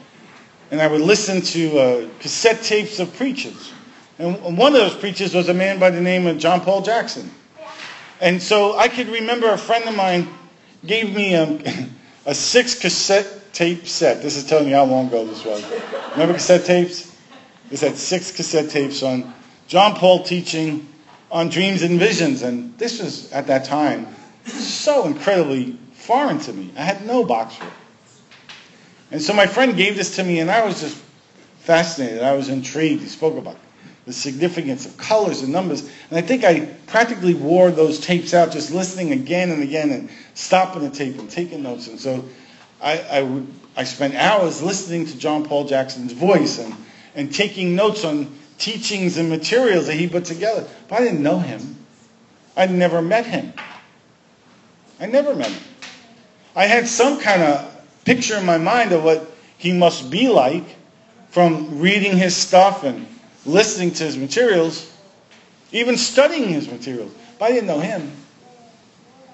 and 0.70 0.80
I 0.80 0.86
would 0.86 1.00
listen 1.00 1.40
to 1.40 1.78
uh, 1.78 2.08
cassette 2.20 2.62
tapes 2.62 2.98
of 2.98 3.16
preachers. 3.16 3.72
And 4.18 4.56
one 4.56 4.74
of 4.74 4.80
those 4.80 4.96
preachers 4.96 5.34
was 5.34 5.48
a 5.48 5.54
man 5.54 5.78
by 5.78 5.90
the 5.90 6.00
name 6.00 6.26
of 6.26 6.38
John 6.38 6.60
Paul 6.60 6.82
Jackson. 6.82 7.30
And 8.20 8.40
so 8.40 8.76
I 8.78 8.88
could 8.88 9.08
remember 9.08 9.50
a 9.50 9.58
friend 9.58 9.86
of 9.86 9.94
mine 9.94 10.28
gave 10.86 11.14
me 11.14 11.34
a, 11.34 11.88
a 12.26 12.34
six 12.34 12.78
cassette 12.78 13.52
tape 13.52 13.86
set. 13.86 14.22
This 14.22 14.36
is 14.36 14.46
telling 14.46 14.68
you 14.68 14.74
how 14.74 14.84
long 14.84 15.08
ago 15.08 15.26
this 15.26 15.44
was. 15.44 15.64
Remember 16.12 16.34
cassette 16.34 16.64
tapes? 16.64 17.14
This 17.68 17.80
had 17.80 17.96
six 17.96 18.30
cassette 18.30 18.70
tapes 18.70 19.02
on 19.02 19.34
John 19.66 19.94
Paul 19.94 20.22
teaching 20.22 20.88
on 21.30 21.48
dreams 21.48 21.82
and 21.82 21.98
visions. 21.98 22.42
And 22.42 22.76
this 22.78 23.02
was, 23.02 23.30
at 23.32 23.46
that 23.48 23.64
time, 23.64 24.06
so 24.46 25.06
incredibly 25.06 25.78
foreign 25.92 26.38
to 26.40 26.52
me. 26.52 26.72
I 26.76 26.82
had 26.82 27.04
no 27.04 27.24
box 27.24 27.56
for 27.56 27.66
it. 27.66 27.72
And 29.10 29.20
so 29.20 29.34
my 29.34 29.46
friend 29.46 29.76
gave 29.76 29.96
this 29.96 30.16
to 30.16 30.24
me, 30.24 30.40
and 30.40 30.50
I 30.50 30.64
was 30.64 30.80
just 30.80 31.02
fascinated. 31.60 32.22
I 32.22 32.34
was 32.34 32.48
intrigued. 32.48 33.02
He 33.02 33.08
spoke 33.08 33.36
about 33.36 33.56
the 34.06 34.12
significance 34.12 34.86
of 34.86 34.96
colors 34.96 35.42
and 35.42 35.52
numbers. 35.52 35.82
And 36.10 36.18
I 36.18 36.22
think 36.22 36.44
I 36.44 36.66
practically 36.86 37.34
wore 37.34 37.72
those 37.72 37.98
tapes 37.98 38.32
out, 38.32 38.52
just 38.52 38.70
listening 38.70 39.12
again 39.12 39.50
and 39.50 39.62
again 39.62 39.90
and 39.90 40.08
stopping 40.34 40.82
the 40.82 40.90
tape 40.90 41.18
and 41.18 41.28
taking 41.28 41.64
notes. 41.64 41.88
And 41.88 41.98
so 41.98 42.24
I, 42.80 42.98
I, 43.00 43.22
would, 43.22 43.46
I 43.76 43.82
spent 43.82 44.14
hours 44.14 44.62
listening 44.62 45.06
to 45.06 45.18
John 45.18 45.44
Paul 45.44 45.64
Jackson's 45.64 46.12
voice 46.12 46.60
and, 46.60 46.72
and 47.16 47.34
taking 47.34 47.74
notes 47.74 48.04
on 48.04 48.32
teachings 48.58 49.18
and 49.18 49.28
materials 49.28 49.88
that 49.88 49.94
he 49.94 50.08
put 50.08 50.24
together. 50.24 50.68
But 50.86 51.00
I 51.00 51.04
didn't 51.04 51.22
know 51.22 51.40
him. 51.40 51.76
I'd 52.56 52.70
never 52.70 53.02
met 53.02 53.26
him. 53.26 53.52
I 55.00 55.06
never 55.06 55.34
met 55.34 55.50
him. 55.50 55.62
I 56.54 56.66
had 56.66 56.86
some 56.86 57.20
kind 57.20 57.42
of 57.42 58.04
picture 58.04 58.36
in 58.36 58.46
my 58.46 58.56
mind 58.56 58.92
of 58.92 59.02
what 59.02 59.30
he 59.58 59.72
must 59.72 60.10
be 60.10 60.28
like 60.28 60.64
from 61.30 61.80
reading 61.80 62.16
his 62.16 62.36
stuff 62.36 62.84
and 62.84 63.06
listening 63.46 63.92
to 63.92 64.04
his 64.04 64.16
materials, 64.16 64.92
even 65.72 65.96
studying 65.96 66.48
his 66.48 66.70
materials. 66.70 67.12
But 67.38 67.46
I 67.46 67.52
didn't 67.52 67.66
know 67.66 67.80
him. 67.80 68.12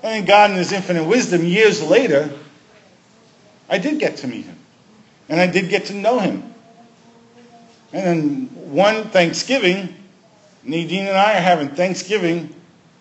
And 0.03 0.27
God, 0.27 0.51
in 0.51 0.57
his 0.57 0.73
infinite 0.73 1.05
wisdom, 1.05 1.45
years 1.45 1.83
later, 1.83 2.31
I 3.69 3.79
did 3.79 3.99
get 3.99 4.19
to 4.19 4.29
meet 4.29 4.45
him. 4.45 4.59
And 5.29 5.41
I 5.41 5.47
did 5.47 5.69
get 5.69 5.87
to 5.87 5.95
know 5.95 6.19
him. 6.19 6.53
And 7.93 8.07
then 8.07 8.73
one 8.73 9.05
Thanksgiving, 9.11 9.95
Nadine 10.65 11.07
and 11.07 11.17
I 11.17 11.37
are 11.37 11.41
having 11.41 11.69
Thanksgiving 11.69 12.55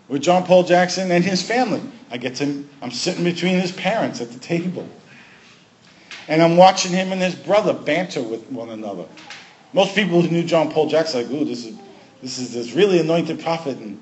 with 0.07 0.21
John 0.21 0.43
Paul 0.43 0.63
Jackson 0.63 1.11
and 1.11 1.23
his 1.23 1.41
family. 1.41 1.81
I 2.11 2.17
get 2.17 2.35
to, 2.35 2.67
I'm 2.81 2.91
sitting 2.91 3.23
between 3.23 3.59
his 3.59 3.71
parents 3.71 4.21
at 4.21 4.31
the 4.31 4.39
table. 4.39 4.87
And 6.27 6.41
I'm 6.41 6.57
watching 6.57 6.91
him 6.91 7.11
and 7.11 7.21
his 7.21 7.35
brother 7.35 7.73
banter 7.73 8.21
with 8.21 8.49
one 8.51 8.69
another. 8.69 9.05
Most 9.73 9.95
people 9.95 10.21
who 10.21 10.29
knew 10.29 10.43
John 10.43 10.71
Paul 10.71 10.89
Jackson 10.89 11.23
like, 11.23 11.31
ooh, 11.31 11.45
this 11.45 11.65
is 11.65 11.77
this 12.21 12.37
is 12.37 12.53
this 12.53 12.73
really 12.73 12.99
anointed 12.99 13.39
prophet, 13.39 13.77
and 13.77 13.99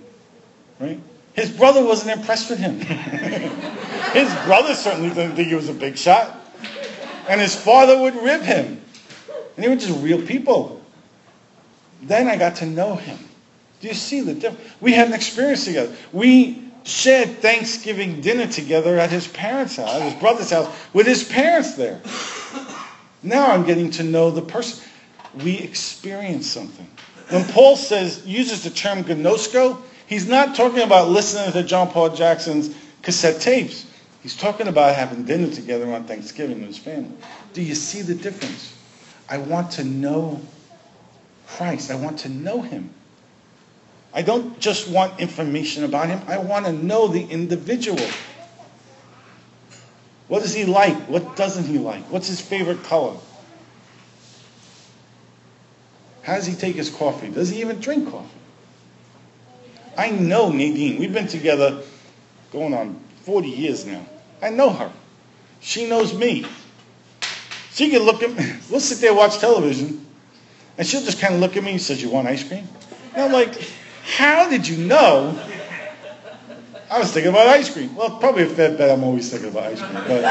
right? 0.80 1.00
His 1.34 1.52
brother 1.52 1.84
wasn't 1.84 2.20
impressed 2.20 2.50
with 2.50 2.60
him. 2.60 2.80
his 4.14 4.34
brother 4.46 4.74
certainly 4.74 5.10
didn't 5.10 5.36
think 5.36 5.48
he 5.48 5.56
was 5.56 5.70
a 5.70 5.74
big 5.74 5.98
shot. 5.98 6.36
And 7.30 7.40
his 7.40 7.56
father 7.56 8.02
would 8.02 8.16
rib 8.16 8.42
him. 8.42 8.82
And 9.56 9.64
they 9.64 9.70
were 9.70 9.76
just 9.76 9.98
real 10.02 10.22
people. 10.22 10.84
Then 12.02 12.28
I 12.28 12.36
got 12.36 12.58
to 12.58 12.66
know 12.66 12.96
him. 12.96 13.18
Do 13.80 13.88
you 13.88 13.94
see 13.94 14.22
the 14.22 14.34
difference? 14.34 14.70
We 14.82 14.94
had 14.94 15.08
an 15.08 15.14
experience 15.14 15.66
together. 15.66 15.96
We 16.12 16.64
shared 16.84 17.30
Thanksgiving 17.38 18.20
dinner 18.20 18.48
together 18.48 19.00
at 19.00 19.10
his 19.10 19.28
parents' 19.28 19.78
house, 19.78 19.94
at 19.94 20.02
his 20.02 20.16
brother's 20.16 20.50
house, 20.50 20.76
with 20.92 21.06
his 21.08 21.24
parents 21.24 21.76
there. 21.76 22.02
Now 23.22 23.52
I'm 23.52 23.66
getting 23.66 23.92
to 23.92 24.04
know 24.04 24.32
the 24.32 24.42
person 24.42 24.84
we 25.44 25.58
experience 25.60 26.48
something. 26.48 26.88
When 27.30 27.46
Paul 27.46 27.76
says, 27.76 28.26
uses 28.26 28.64
the 28.64 28.70
term 28.70 29.04
gnosko, 29.04 29.82
he's 30.08 30.28
not 30.28 30.56
talking 30.56 30.82
about 30.82 31.10
listening 31.10 31.52
to 31.54 31.64
John 31.64 31.90
Paul 31.90 32.16
Jackson's 32.16 32.76
cassette 33.02 33.42
tapes. 33.42 33.86
He's 34.22 34.36
talking 34.36 34.68
about 34.68 34.96
having 34.96 35.24
dinner 35.24 35.54
together 35.54 35.92
on 35.94 36.04
Thanksgiving 36.06 36.60
with 36.60 36.68
his 36.68 36.78
family. 36.78 37.16
Do 37.54 37.62
you 37.62 37.76
see 37.76 38.02
the 38.02 38.16
difference? 38.16 38.76
I 39.30 39.38
want 39.38 39.72
to 39.72 39.84
know 39.84 40.42
Christ. 41.48 41.92
I 41.92 41.96
want 41.96 42.20
to 42.20 42.30
know 42.30 42.62
him. 42.62 42.90
I 44.14 44.24
don't 44.24 44.60
just 44.60 44.90
want 44.90 45.20
information 45.20 45.84
about 45.84 46.08
him. 46.08 46.20
I 46.28 46.40
want 46.40 46.66
to 46.66 46.74
know 46.74 47.08
the 47.08 47.24
individual. 47.24 48.06
What 50.28 50.44
is 50.44 50.54
he 50.54 50.66
like? 50.66 50.96
What 51.08 51.36
doesn't 51.36 51.66
he 51.66 51.78
like? 51.78 52.04
What's 52.12 52.28
his 52.28 52.42
favorite 52.42 52.84
color? 52.84 53.16
How 56.30 56.36
does 56.36 56.46
he 56.46 56.54
take 56.54 56.76
his 56.76 56.92
coffee? 56.92 57.30
Does 57.30 57.50
he 57.50 57.62
even 57.62 57.80
drink 57.80 58.12
coffee? 58.12 58.30
I 59.98 60.12
know 60.12 60.52
Nadine. 60.52 61.00
We've 61.00 61.12
been 61.12 61.26
together 61.26 61.82
going 62.52 62.76
on 62.76 63.02
40 63.24 63.48
years 63.50 63.84
now. 63.88 64.06
I 64.40 64.52
know 64.52 64.70
her. 64.70 64.92
She 65.60 65.90
knows 65.90 66.14
me. 66.14 66.46
She 67.72 67.90
can 67.90 68.04
look 68.04 68.22
at 68.22 68.32
me. 68.32 68.46
We'll 68.70 68.80
sit 68.80 69.00
there 69.00 69.12
watch 69.12 69.40
television, 69.40 70.06
and 70.78 70.86
she'll 70.86 71.02
just 71.02 71.20
kind 71.20 71.34
of 71.34 71.40
look 71.40 71.58
at 71.58 71.64
me 71.64 71.72
and 71.72 71.82
says, 71.82 72.00
"You 72.00 72.12
want 72.12 72.28
ice 72.28 72.48
cream?" 72.48 72.68
And 73.16 73.24
I'm 73.24 73.32
like, 73.32 73.60
"How 74.06 74.48
did 74.48 74.68
you 74.68 74.78
know?" 74.86 75.36
I 76.92 77.00
was 77.00 77.12
thinking 77.12 77.32
about 77.32 77.48
ice 77.48 77.74
cream. 77.74 77.96
Well, 77.96 78.20
probably 78.20 78.44
a 78.44 78.50
fair 78.50 78.78
bet 78.78 78.92
I'm 78.92 79.04
always 79.04 79.32
thinking 79.32 79.50
about 79.50 79.64
ice 79.64 79.80
cream. 79.80 79.94
But, 79.94 80.22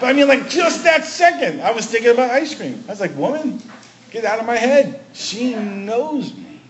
but 0.00 0.04
I 0.04 0.12
mean, 0.12 0.26
like 0.26 0.50
just 0.50 0.82
that 0.82 1.04
second, 1.04 1.60
I 1.60 1.70
was 1.70 1.86
thinking 1.86 2.10
about 2.10 2.32
ice 2.32 2.56
cream. 2.56 2.82
I 2.88 2.90
was 2.90 3.00
like, 3.00 3.16
"Woman, 3.16 3.62
Get 4.10 4.24
out 4.24 4.38
of 4.38 4.46
my 4.46 4.56
head. 4.56 5.00
She 5.12 5.54
knows 5.54 6.34
me. 6.34 6.60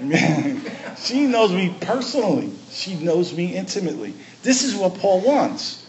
she 0.98 1.26
knows 1.26 1.52
me 1.52 1.74
personally. 1.80 2.52
She 2.70 2.94
knows 2.96 3.34
me 3.34 3.56
intimately. 3.56 4.14
This 4.42 4.62
is 4.62 4.76
what 4.76 4.94
Paul 4.94 5.20
wants. 5.20 5.86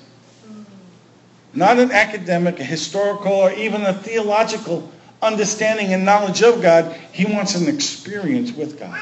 Not 1.53 1.79
an 1.79 1.91
academic, 1.91 2.59
a 2.59 2.63
historical, 2.63 3.31
or 3.31 3.51
even 3.51 3.83
a 3.83 3.93
theological 3.93 4.91
understanding 5.21 5.93
and 5.93 6.05
knowledge 6.05 6.41
of 6.41 6.61
God. 6.61 6.95
He 7.11 7.25
wants 7.25 7.55
an 7.55 7.67
experience 7.67 8.51
with 8.51 8.79
God. 8.79 8.99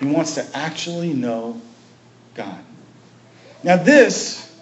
He 0.00 0.06
wants 0.06 0.34
to 0.34 0.46
actually 0.54 1.12
know 1.12 1.60
God. 2.34 2.58
Now 3.62 3.76
this, 3.76 4.52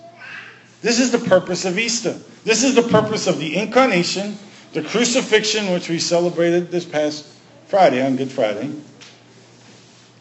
this 0.82 1.00
is 1.00 1.12
the 1.12 1.18
purpose 1.18 1.64
of 1.64 1.78
Easter. 1.78 2.18
This 2.44 2.62
is 2.62 2.74
the 2.74 2.82
purpose 2.82 3.26
of 3.26 3.38
the 3.38 3.56
incarnation, 3.56 4.36
the 4.72 4.82
crucifixion, 4.82 5.72
which 5.72 5.88
we 5.88 5.98
celebrated 5.98 6.70
this 6.70 6.84
past 6.84 7.26
Friday, 7.66 8.04
on 8.04 8.16
Good 8.16 8.30
Friday, 8.30 8.72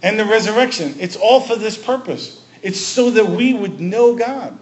and 0.02 0.20
the 0.20 0.26
resurrection. 0.26 0.96
It's 1.00 1.16
all 1.16 1.42
for 1.42 1.56
this 1.56 1.78
purpose. 1.78 2.46
It's 2.62 2.80
so 2.80 3.12
that 3.12 3.26
we 3.26 3.54
would 3.54 3.80
know 3.80 4.16
God, 4.16 4.58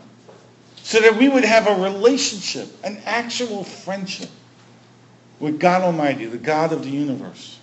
so 0.77 0.99
that 0.99 1.15
we 1.15 1.29
would 1.29 1.45
have 1.45 1.67
a 1.67 1.81
relationship, 1.81 2.69
an 2.83 3.01
actual 3.05 3.63
friendship 3.63 4.29
with 5.39 5.59
God 5.59 5.81
Almighty, 5.81 6.25
the 6.25 6.37
God 6.37 6.73
of 6.73 6.83
the 6.83 6.89
universe. 6.89 7.59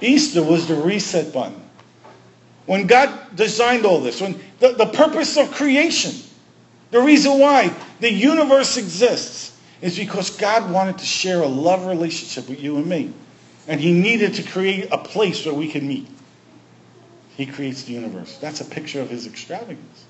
Easter 0.00 0.42
was 0.42 0.68
the 0.68 0.74
reset 0.74 1.32
button. 1.32 1.60
When 2.66 2.86
God 2.86 3.34
designed 3.34 3.84
all 3.84 4.00
this, 4.00 4.20
when 4.20 4.38
the, 4.60 4.72
the 4.72 4.86
purpose 4.86 5.36
of 5.36 5.50
creation, 5.50 6.12
the 6.90 7.00
reason 7.00 7.38
why 7.38 7.74
the 8.00 8.12
universe 8.12 8.76
exists 8.76 9.57
is 9.80 9.98
because 9.98 10.36
God 10.36 10.70
wanted 10.70 10.98
to 10.98 11.04
share 11.04 11.42
a 11.42 11.46
love 11.46 11.86
relationship 11.86 12.48
with 12.48 12.60
you 12.60 12.76
and 12.76 12.86
me. 12.86 13.12
And 13.66 13.80
he 13.80 13.92
needed 13.92 14.34
to 14.34 14.42
create 14.42 14.88
a 14.90 14.98
place 14.98 15.44
where 15.44 15.54
we 15.54 15.68
can 15.68 15.86
meet. 15.86 16.08
He 17.36 17.46
creates 17.46 17.84
the 17.84 17.92
universe. 17.92 18.36
That's 18.38 18.60
a 18.60 18.64
picture 18.64 19.00
of 19.00 19.10
his 19.10 19.26
extravagance. 19.26 20.04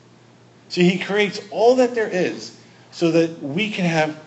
See, 0.69 0.89
he 0.89 0.99
creates 0.99 1.41
all 1.51 1.77
that 1.77 1.95
there 1.95 2.09
is 2.09 2.57
so 2.91 3.11
that 3.11 3.43
we 3.43 3.71
can 3.71 3.85
have 3.85 4.19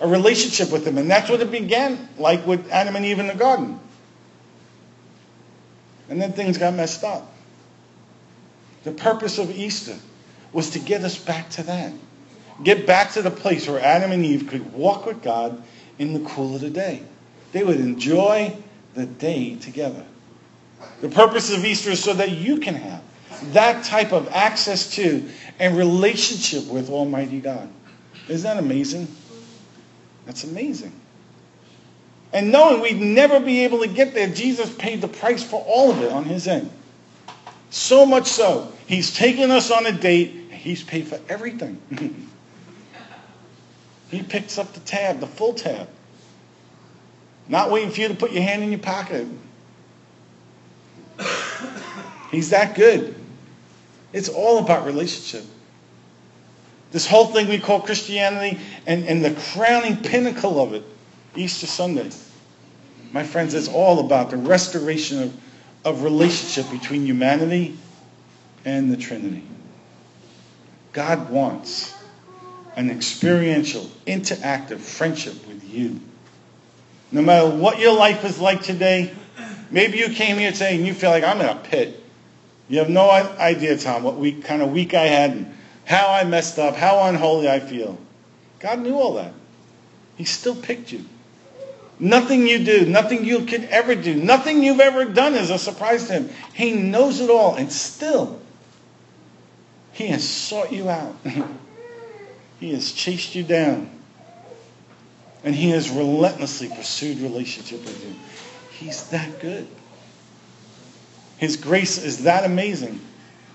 a 0.00 0.08
relationship 0.08 0.72
with 0.72 0.86
him. 0.86 0.98
And 0.98 1.10
that's 1.10 1.30
what 1.30 1.40
it 1.40 1.50
began 1.50 2.08
like 2.18 2.46
with 2.46 2.70
Adam 2.70 2.96
and 2.96 3.04
Eve 3.04 3.18
in 3.18 3.28
the 3.28 3.34
garden. 3.34 3.78
And 6.08 6.20
then 6.20 6.32
things 6.32 6.58
got 6.58 6.74
messed 6.74 7.04
up. 7.04 7.32
The 8.82 8.92
purpose 8.92 9.38
of 9.38 9.50
Easter 9.50 9.96
was 10.52 10.70
to 10.70 10.78
get 10.78 11.04
us 11.04 11.16
back 11.16 11.50
to 11.50 11.62
that. 11.64 11.92
Get 12.62 12.86
back 12.86 13.12
to 13.12 13.22
the 13.22 13.30
place 13.30 13.66
where 13.66 13.80
Adam 13.80 14.12
and 14.12 14.24
Eve 14.24 14.48
could 14.48 14.72
walk 14.72 15.06
with 15.06 15.22
God 15.22 15.62
in 15.98 16.12
the 16.12 16.28
cool 16.28 16.54
of 16.54 16.60
the 16.60 16.70
day. 16.70 17.02
They 17.52 17.64
would 17.64 17.80
enjoy 17.80 18.56
the 18.94 19.06
day 19.06 19.56
together. 19.56 20.04
The 21.00 21.08
purpose 21.08 21.52
of 21.52 21.64
Easter 21.64 21.90
is 21.90 22.02
so 22.02 22.14
that 22.14 22.30
you 22.30 22.58
can 22.58 22.74
have 22.74 23.02
that 23.52 23.84
type 23.84 24.12
of 24.12 24.28
access 24.28 24.94
to 24.96 25.26
and 25.58 25.76
relationship 25.76 26.66
with 26.66 26.90
Almighty 26.90 27.40
God. 27.40 27.68
Isn't 28.28 28.42
that 28.44 28.62
amazing? 28.62 29.08
That's 30.26 30.44
amazing. 30.44 30.92
And 32.32 32.52
knowing 32.52 32.80
we'd 32.80 33.00
never 33.00 33.40
be 33.40 33.64
able 33.64 33.80
to 33.80 33.88
get 33.88 34.14
there, 34.14 34.28
Jesus 34.28 34.72
paid 34.74 35.00
the 35.00 35.08
price 35.08 35.42
for 35.42 35.64
all 35.66 35.90
of 35.90 36.02
it 36.02 36.12
on 36.12 36.24
his 36.24 36.46
end. 36.46 36.70
So 37.70 38.04
much 38.04 38.26
so, 38.26 38.72
he's 38.86 39.14
taken 39.14 39.50
us 39.50 39.70
on 39.70 39.86
a 39.86 39.92
date, 39.92 40.50
he's 40.50 40.82
paid 40.82 41.08
for 41.08 41.18
everything. 41.28 41.80
he 44.10 44.22
picks 44.22 44.58
up 44.58 44.72
the 44.72 44.80
tab, 44.80 45.20
the 45.20 45.26
full 45.26 45.54
tab. 45.54 45.88
Not 47.48 47.70
waiting 47.70 47.90
for 47.90 48.00
you 48.00 48.08
to 48.08 48.14
put 48.14 48.32
your 48.32 48.42
hand 48.42 48.62
in 48.62 48.70
your 48.70 48.80
pocket. 48.80 49.26
He's 52.30 52.50
that 52.50 52.74
good. 52.74 53.14
It's 54.12 54.28
all 54.28 54.58
about 54.58 54.86
relationship. 54.86 55.44
This 56.92 57.06
whole 57.06 57.26
thing 57.26 57.48
we 57.48 57.58
call 57.58 57.80
Christianity 57.80 58.58
and, 58.86 59.04
and 59.04 59.24
the 59.24 59.32
crowning 59.52 59.96
pinnacle 59.98 60.60
of 60.60 60.74
it, 60.74 60.82
Easter 61.36 61.66
Sunday. 61.66 62.10
My 63.12 63.22
friends, 63.22 63.54
it's 63.54 63.68
all 63.68 64.00
about 64.00 64.30
the 64.30 64.36
restoration 64.36 65.22
of, 65.22 65.40
of 65.84 66.02
relationship 66.02 66.70
between 66.70 67.06
humanity 67.06 67.76
and 68.64 68.92
the 68.92 68.96
Trinity. 68.96 69.44
God 70.92 71.30
wants 71.30 71.99
an 72.76 72.90
experiential, 72.90 73.90
interactive 74.06 74.78
friendship 74.78 75.46
with 75.46 75.64
you. 75.64 76.00
No 77.12 77.22
matter 77.22 77.50
what 77.50 77.80
your 77.80 77.96
life 77.96 78.24
is 78.24 78.38
like 78.38 78.62
today, 78.62 79.12
maybe 79.70 79.98
you 79.98 80.10
came 80.10 80.38
here 80.38 80.52
today 80.52 80.76
and 80.76 80.86
you 80.86 80.94
feel 80.94 81.10
like 81.10 81.24
I'm 81.24 81.40
in 81.40 81.46
a 81.46 81.56
pit. 81.56 82.02
You 82.68 82.78
have 82.78 82.88
no 82.88 83.10
idea, 83.10 83.76
Tom, 83.76 84.04
what 84.04 84.16
week, 84.16 84.44
kind 84.44 84.62
of 84.62 84.70
week 84.70 84.94
I 84.94 85.06
had 85.06 85.32
and 85.32 85.56
how 85.84 86.12
I 86.12 86.22
messed 86.22 86.58
up, 86.58 86.76
how 86.76 87.02
unholy 87.04 87.48
I 87.50 87.58
feel. 87.58 87.98
God 88.60 88.78
knew 88.78 88.94
all 88.94 89.14
that. 89.14 89.32
He 90.16 90.24
still 90.24 90.54
picked 90.54 90.92
you. 90.92 91.04
Nothing 91.98 92.46
you 92.46 92.64
do, 92.64 92.86
nothing 92.86 93.24
you 93.24 93.44
could 93.44 93.64
ever 93.64 93.94
do, 93.94 94.14
nothing 94.14 94.62
you've 94.62 94.80
ever 94.80 95.04
done 95.04 95.34
is 95.34 95.50
a 95.50 95.58
surprise 95.58 96.06
to 96.06 96.14
him. 96.14 96.30
He 96.54 96.72
knows 96.72 97.20
it 97.20 97.28
all, 97.28 97.56
and 97.56 97.70
still, 97.70 98.40
he 99.92 100.06
has 100.06 100.26
sought 100.26 100.72
you 100.72 100.88
out. 100.88 101.16
he 102.60 102.72
has 102.74 102.92
chased 102.92 103.34
you 103.34 103.42
down. 103.42 103.90
And 105.42 105.54
he 105.54 105.70
has 105.70 105.88
relentlessly 105.88 106.68
pursued 106.68 107.18
relationship 107.18 107.80
with 107.80 108.04
you. 108.04 108.14
He's 108.72 109.08
that 109.08 109.40
good. 109.40 109.66
His 111.38 111.56
grace 111.56 111.96
is 111.96 112.24
that 112.24 112.44
amazing. 112.44 113.00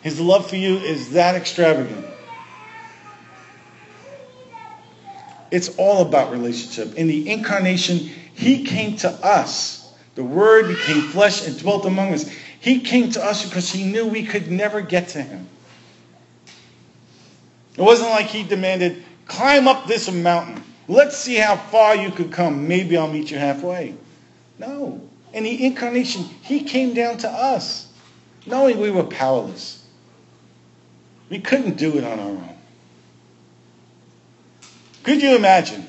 His 0.02 0.20
love 0.20 0.50
for 0.50 0.56
you 0.56 0.78
is 0.78 1.12
that 1.12 1.36
extravagant. 1.36 2.04
It's 5.52 5.78
all 5.78 6.02
about 6.02 6.32
relationship. 6.32 6.96
In 6.96 7.08
the 7.08 7.30
incarnation, 7.30 7.98
he 8.34 8.66
came 8.66 8.98
to 8.98 9.10
us. 9.10 9.94
The 10.16 10.24
Word 10.24 10.68
became 10.68 11.02
flesh 11.04 11.48
and 11.48 11.58
dwelt 11.60 11.86
among 11.86 12.14
us. 12.14 12.28
He 12.60 12.80
came 12.80 13.12
to 13.12 13.24
us 13.24 13.48
because 13.48 13.72
he 13.72 13.84
knew 13.84 14.08
we 14.08 14.26
could 14.26 14.50
never 14.50 14.82
get 14.82 15.10
to 15.10 15.22
him. 15.22 15.48
It 17.78 17.82
wasn't 17.82 18.10
like 18.10 18.28
he 18.28 18.44
demanded, 18.44 19.04
climb 19.28 19.68
up 19.68 19.88
this 19.88 20.12
mountain. 20.12 20.64
Let's 20.88 21.18
see 21.18 21.36
how 21.36 21.58
far 21.58 21.96
you 21.96 22.12
could 22.12 22.32
come. 22.32 22.68
Maybe 22.68 22.98
I'll 22.98 23.12
meet 23.12 23.32
you 23.32 23.38
halfway. 23.38 23.96
No. 24.60 25.02
In 25.34 25.44
the 25.44 25.66
incarnation, 25.66 26.24
he 26.42 26.64
came 26.64 26.94
down 26.94 27.18
to 27.18 27.30
us, 27.30 27.92
knowing 28.46 28.80
we 28.80 28.92
were 28.92 29.04
powerless. 29.04 29.84
We 31.30 31.40
couldn't 31.40 31.78
do 31.78 31.98
it 31.98 32.04
on 32.04 32.20
our 32.20 32.26
own. 32.28 32.58
Could 35.04 35.22
you 35.22 35.36
imagine 35.36 35.88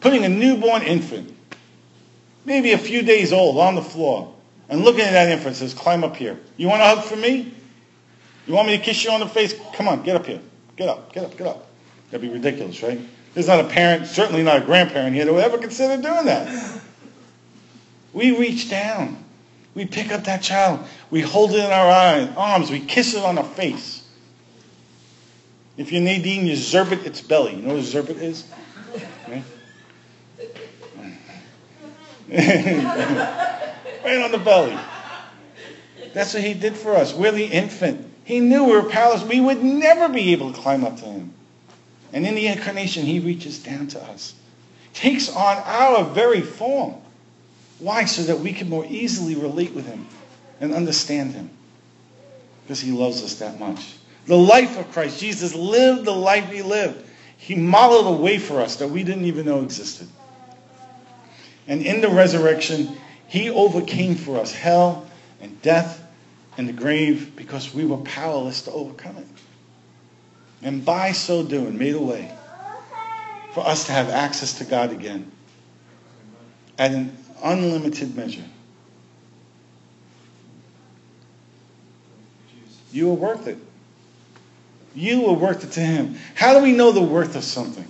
putting 0.00 0.24
a 0.24 0.28
newborn 0.28 0.82
infant, 0.82 1.34
maybe 2.44 2.72
a 2.72 2.78
few 2.78 3.02
days 3.02 3.32
old, 3.32 3.58
on 3.58 3.74
the 3.74 3.82
floor 3.82 4.34
and 4.70 4.84
looking 4.84 5.02
at 5.02 5.12
that 5.12 5.28
infant 5.28 5.56
says, 5.56 5.74
climb 5.74 6.04
up 6.04 6.16
here. 6.16 6.38
You 6.56 6.68
want 6.68 6.80
a 6.80 6.86
hug 6.86 7.04
from 7.04 7.20
me? 7.20 7.52
You 8.50 8.56
want 8.56 8.66
me 8.66 8.76
to 8.76 8.82
kiss 8.82 9.04
you 9.04 9.12
on 9.12 9.20
the 9.20 9.28
face? 9.28 9.54
Come 9.74 9.86
on, 9.86 10.02
get 10.02 10.16
up 10.16 10.26
here. 10.26 10.40
Get 10.74 10.88
up, 10.88 11.12
get 11.12 11.22
up, 11.22 11.38
get 11.38 11.46
up. 11.46 11.68
That'd 12.10 12.28
be 12.28 12.34
ridiculous, 12.34 12.82
right? 12.82 12.98
There's 13.32 13.46
not 13.46 13.60
a 13.60 13.68
parent, 13.68 14.08
certainly 14.08 14.42
not 14.42 14.60
a 14.60 14.64
grandparent 14.64 15.14
here 15.14 15.24
that 15.24 15.32
would 15.32 15.44
ever 15.44 15.56
consider 15.56 16.02
doing 16.02 16.24
that. 16.24 16.82
We 18.12 18.36
reach 18.36 18.68
down. 18.68 19.24
We 19.76 19.86
pick 19.86 20.10
up 20.10 20.24
that 20.24 20.42
child. 20.42 20.80
We 21.12 21.20
hold 21.20 21.52
it 21.52 21.64
in 21.64 21.70
our 21.70 22.32
arms. 22.36 22.72
We 22.72 22.80
kiss 22.80 23.14
it 23.14 23.22
on 23.22 23.36
the 23.36 23.44
face. 23.44 24.04
If 25.76 25.92
you're 25.92 26.02
Nadine, 26.02 26.44
you 26.44 26.54
zerbit 26.54 27.06
its 27.06 27.20
belly. 27.20 27.54
You 27.54 27.62
know 27.62 27.74
what 27.74 27.84
a 27.84 27.86
zerbit 27.86 28.20
is? 28.20 28.48
Right? 29.28 29.44
right 34.04 34.22
on 34.24 34.32
the 34.32 34.38
belly. 34.38 34.76
That's 36.14 36.34
what 36.34 36.42
he 36.42 36.52
did 36.52 36.74
for 36.74 36.96
us. 36.96 37.14
We're 37.14 37.30
the 37.30 37.44
infant. 37.44 38.09
He 38.24 38.40
knew 38.40 38.64
we 38.64 38.72
were 38.72 38.88
powerless. 38.88 39.24
We 39.24 39.40
would 39.40 39.62
never 39.62 40.08
be 40.08 40.32
able 40.32 40.52
to 40.52 40.60
climb 40.60 40.84
up 40.84 40.96
to 40.98 41.04
him. 41.04 41.32
And 42.12 42.26
in 42.26 42.34
the 42.34 42.48
incarnation, 42.48 43.04
he 43.04 43.20
reaches 43.20 43.62
down 43.62 43.88
to 43.88 44.02
us, 44.02 44.34
takes 44.92 45.28
on 45.28 45.56
our 45.58 46.04
very 46.04 46.40
form. 46.40 46.94
Why? 47.78 48.04
So 48.04 48.22
that 48.24 48.40
we 48.40 48.52
can 48.52 48.68
more 48.68 48.84
easily 48.86 49.34
relate 49.34 49.72
with 49.72 49.86
him 49.86 50.06
and 50.60 50.74
understand 50.74 51.32
him. 51.32 51.50
Because 52.64 52.80
he 52.80 52.92
loves 52.92 53.22
us 53.22 53.36
that 53.36 53.58
much. 53.58 53.96
The 54.26 54.36
life 54.36 54.78
of 54.78 54.90
Christ. 54.92 55.18
Jesus 55.18 55.54
lived 55.54 56.04
the 56.04 56.12
life 56.12 56.50
he 56.50 56.62
lived. 56.62 57.04
He 57.36 57.54
modeled 57.54 58.06
a 58.06 58.22
way 58.22 58.38
for 58.38 58.60
us 58.60 58.76
that 58.76 58.88
we 58.88 59.02
didn't 59.02 59.24
even 59.24 59.46
know 59.46 59.62
existed. 59.62 60.08
And 61.66 61.82
in 61.82 62.00
the 62.00 62.10
resurrection, 62.10 62.96
he 63.28 63.48
overcame 63.48 64.14
for 64.14 64.38
us 64.38 64.52
hell 64.52 65.06
and 65.40 65.60
death 65.62 65.99
and 66.56 66.68
the 66.68 66.72
grave 66.72 67.34
because 67.36 67.72
we 67.74 67.84
were 67.84 67.98
powerless 67.98 68.62
to 68.62 68.72
overcome 68.72 69.16
it. 69.18 69.26
And 70.62 70.84
by 70.84 71.12
so 71.12 71.42
doing, 71.42 71.78
made 71.78 71.94
a 71.94 72.00
way 72.00 72.30
for 73.52 73.66
us 73.66 73.86
to 73.86 73.92
have 73.92 74.10
access 74.10 74.58
to 74.58 74.64
God 74.64 74.92
again 74.92 75.30
at 76.78 76.92
an 76.92 77.16
unlimited 77.42 78.16
measure. 78.16 78.44
You 82.92 83.10
are 83.10 83.14
worth 83.14 83.46
it. 83.46 83.58
You 84.94 85.26
are 85.26 85.34
worth 85.34 85.64
it 85.64 85.72
to 85.72 85.80
Him. 85.80 86.16
How 86.34 86.54
do 86.54 86.62
we 86.62 86.72
know 86.72 86.90
the 86.90 87.02
worth 87.02 87.36
of 87.36 87.44
something? 87.44 87.86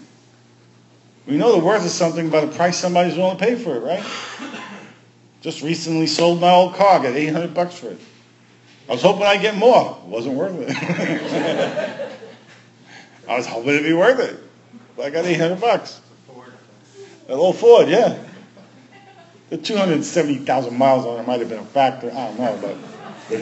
We 1.27 1.37
know 1.37 1.53
the 1.53 1.65
worth 1.65 1.85
of 1.85 1.91
something 1.91 2.29
by 2.31 2.45
the 2.45 2.55
price 2.55 2.79
somebody's 2.79 3.17
willing 3.17 3.39
to 3.39 3.45
pay 3.45 3.55
for 3.55 3.77
it, 3.77 3.81
right? 3.81 4.05
Just 5.41 5.63
recently 5.63 6.07
sold 6.07 6.41
my 6.41 6.51
old 6.51 6.75
car, 6.75 7.01
got 7.01 7.15
800 7.15 7.55
bucks 7.55 7.79
for 7.79 7.91
it. 7.91 8.01
I 8.91 8.95
was 8.95 9.03
hoping 9.03 9.23
I'd 9.23 9.41
get 9.41 9.55
more. 9.55 9.97
It 10.03 10.09
wasn't 10.09 10.35
worth 10.35 10.57
it. 10.59 12.11
I 13.29 13.37
was 13.37 13.47
hoping 13.47 13.69
it'd 13.69 13.85
be 13.85 13.93
worth 13.93 14.19
it. 14.19 14.37
But 14.97 15.07
I 15.07 15.11
got 15.11 15.25
800 15.27 15.61
bucks. 15.61 16.01
A 17.29 17.31
little 17.31 17.53
Ford, 17.53 17.89
yeah. 17.89 18.19
The 19.51 19.59
270,000 19.59 20.77
miles 20.77 21.07
on 21.07 21.21
it 21.21 21.27
might 21.29 21.39
have 21.39 21.49
been 21.49 21.61
a 21.61 21.65
factor. 21.67 22.11
I 22.11 22.15
don't 22.15 22.41
know, 22.41 22.59
but. 22.61 23.39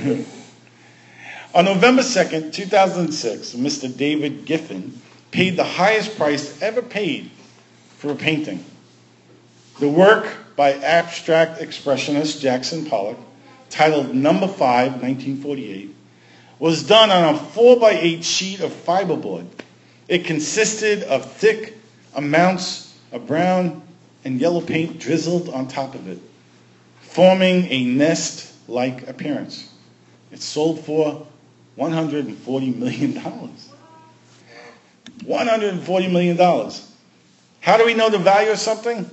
on 1.58 1.64
November 1.64 2.02
2nd, 2.02 2.52
2006, 2.52 3.54
Mr. 3.54 3.96
David 3.96 4.44
Geffen 4.44 4.92
paid 5.30 5.56
the 5.56 5.64
highest 5.64 6.18
price 6.18 6.60
ever 6.60 6.82
paid 6.82 7.30
for 7.96 8.10
a 8.10 8.14
painting. 8.14 8.62
The 9.80 9.88
work 9.88 10.30
by 10.56 10.74
abstract 10.74 11.62
expressionist 11.62 12.38
Jackson 12.38 12.84
Pollock, 12.84 13.16
titled 13.70 14.14
Number 14.14 14.46
5, 14.46 15.02
1948, 15.02 15.94
was 16.58 16.82
done 16.82 17.10
on 17.10 17.34
a 17.34 17.38
4 17.38 17.78
by 17.78 17.90
8 17.92 18.24
sheet 18.24 18.60
of 18.60 18.72
fiberboard. 18.72 19.46
It 20.08 20.24
consisted 20.24 21.02
of 21.04 21.30
thick 21.30 21.76
amounts 22.14 22.98
of 23.12 23.26
brown 23.26 23.82
and 24.24 24.40
yellow 24.40 24.60
paint 24.60 24.98
drizzled 24.98 25.48
on 25.48 25.68
top 25.68 25.94
of 25.94 26.08
it, 26.08 26.18
forming 27.00 27.66
a 27.66 27.84
nest-like 27.84 29.08
appearance. 29.08 29.72
It 30.32 30.42
sold 30.42 30.84
for 30.84 31.26
$140 31.78 32.76
million. 32.76 33.14
$140 35.20 36.12
million. 36.12 36.72
How 37.60 37.76
do 37.76 37.84
we 37.84 37.94
know 37.94 38.10
the 38.10 38.18
value 38.18 38.50
of 38.50 38.58
something? 38.58 39.08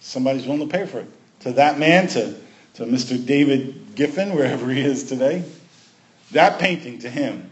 Somebody's 0.00 0.46
willing 0.46 0.68
to 0.68 0.72
pay 0.78 0.86
for 0.86 1.00
it. 1.00 1.06
To 1.40 1.52
that 1.52 1.78
man, 1.78 2.08
to, 2.08 2.34
to 2.74 2.84
Mr. 2.84 3.24
David 3.24 3.96
Geffen, 3.96 4.34
wherever 4.34 4.70
he 4.70 4.80
is 4.80 5.04
today, 5.04 5.44
that 6.32 6.58
painting 6.58 7.00
to 7.00 7.10
him 7.10 7.50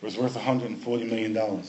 was 0.00 0.16
worth 0.16 0.34
$140 0.34 1.08
million. 1.08 1.62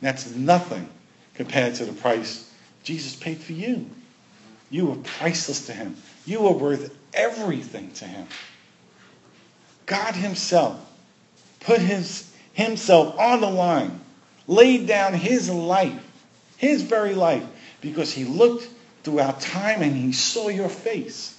That's 0.00 0.34
nothing 0.34 0.88
compared 1.34 1.76
to 1.76 1.84
the 1.84 1.92
price 1.92 2.52
Jesus 2.82 3.14
paid 3.14 3.38
for 3.38 3.52
you. 3.52 3.88
You 4.70 4.86
were 4.86 4.96
priceless 4.96 5.66
to 5.66 5.72
him. 5.72 5.96
You 6.26 6.40
were 6.40 6.52
worth 6.52 6.96
everything 7.14 7.92
to 7.92 8.04
him. 8.04 8.26
God 9.86 10.14
himself 10.14 10.80
put 11.60 11.80
his, 11.80 12.30
himself 12.52 13.18
on 13.18 13.40
the 13.40 13.50
line, 13.50 14.00
laid 14.46 14.86
down 14.86 15.14
his 15.14 15.50
life, 15.50 16.02
his 16.56 16.82
very 16.82 17.14
life, 17.14 17.44
because 17.80 18.12
he 18.12 18.24
looked 18.24 18.68
throughout 19.04 19.40
time 19.40 19.82
and 19.82 19.94
he 19.94 20.12
saw 20.12 20.48
your 20.48 20.68
face. 20.68 21.37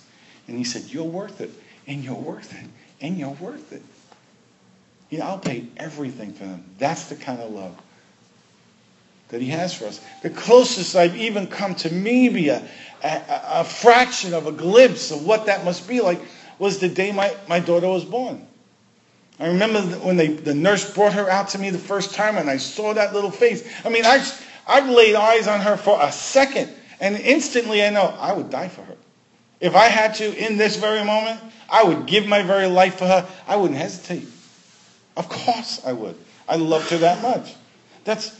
And 0.49 0.57
he 0.57 0.63
said, 0.63 0.85
You're 0.87 1.03
worth 1.03 1.41
it, 1.41 1.51
and 1.87 2.03
you're 2.03 2.15
worth 2.15 2.51
it, 2.59 2.67
and 3.01 3.17
you're 3.17 3.29
worth 3.29 3.71
it. 3.71 3.83
You 5.11 5.19
know, 5.19 5.25
I'll 5.25 5.39
pay 5.39 5.67
everything 5.77 6.33
for 6.33 6.45
them. 6.45 6.63
That's 6.79 7.05
the 7.05 7.15
kind 7.15 7.39
of 7.39 7.51
love 7.51 7.79
that 9.29 9.41
he 9.41 9.49
has 9.49 9.75
for 9.75 9.85
us. 9.85 10.03
The 10.23 10.31
closest 10.31 10.95
I've 10.95 11.15
even 11.15 11.45
come 11.45 11.75
to 11.75 11.93
maybe 11.93 12.49
a, 12.49 12.67
a, 13.03 13.21
a 13.45 13.63
fraction 13.63 14.33
of 14.33 14.47
a 14.47 14.51
glimpse 14.51 15.11
of 15.11 15.23
what 15.23 15.45
that 15.45 15.63
must 15.63 15.87
be 15.87 16.01
like 16.01 16.19
was 16.57 16.79
the 16.79 16.89
day 16.89 17.11
my, 17.11 17.35
my 17.47 17.59
daughter 17.59 17.87
was 17.87 18.03
born. 18.03 18.45
I 19.39 19.47
remember 19.47 19.81
when 19.99 20.17
they, 20.17 20.27
the 20.27 20.55
nurse 20.55 20.93
brought 20.93 21.13
her 21.13 21.29
out 21.29 21.49
to 21.49 21.59
me 21.59 21.69
the 21.69 21.77
first 21.77 22.13
time 22.13 22.37
and 22.37 22.49
I 22.49 22.57
saw 22.57 22.93
that 22.93 23.13
little 23.13 23.31
face. 23.31 23.67
I 23.85 23.89
mean, 23.89 24.03
I, 24.03 24.27
I've 24.67 24.89
laid 24.89 25.15
eyes 25.15 25.47
on 25.47 25.61
her 25.61 25.77
for 25.77 25.97
a 26.01 26.11
second 26.11 26.73
and 26.99 27.15
instantly 27.17 27.83
I 27.83 27.91
know 27.91 28.15
I 28.19 28.33
would 28.33 28.49
die 28.49 28.67
for 28.67 28.81
her. 28.81 28.95
If 29.59 29.75
I 29.75 29.85
had 29.85 30.15
to 30.15 30.45
in 30.45 30.57
this 30.57 30.77
very 30.77 31.03
moment, 31.03 31.39
I 31.69 31.83
would 31.83 32.05
give 32.05 32.27
my 32.27 32.41
very 32.41 32.67
life 32.67 32.97
for 32.97 33.05
her. 33.05 33.27
I 33.47 33.55
wouldn't 33.55 33.79
hesitate. 33.79 34.27
Of 35.17 35.27
course 35.29 35.81
I 35.85 35.93
would. 35.93 36.17
I 36.47 36.55
loved 36.55 36.89
her 36.91 36.97
that 36.99 37.21
much. 37.21 37.55
That's, 38.05 38.35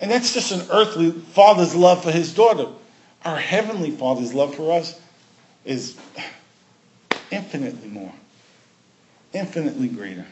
and 0.00 0.10
that's 0.10 0.34
just 0.34 0.52
an 0.52 0.66
earthly 0.70 1.12
father's 1.12 1.74
love 1.74 2.02
for 2.02 2.10
his 2.10 2.34
daughter. 2.34 2.68
Our 3.24 3.36
heavenly 3.36 3.90
father's 3.90 4.34
love 4.34 4.54
for 4.54 4.78
us 4.78 5.00
is 5.64 5.96
infinitely 7.30 7.88
more, 7.88 8.12
infinitely 9.32 9.88
greater. 9.88 10.26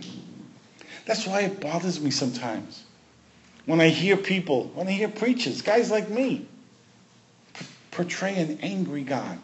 That's 1.05 1.27
why 1.27 1.43
it 1.43 1.61
bothers 1.61 2.01
me 2.01 2.11
sometimes 2.11 2.85
when 3.67 3.81
I 3.81 3.89
hear 3.89 4.17
people, 4.17 4.71
when 4.75 4.87
I 4.87 4.93
hear 4.93 5.09
preachers, 5.09 5.61
guys 5.61 5.91
like 5.91 6.09
me, 6.09 6.47
portray 7.91 8.37
an 8.37 8.61
angry 8.62 9.03
God. 9.03 9.39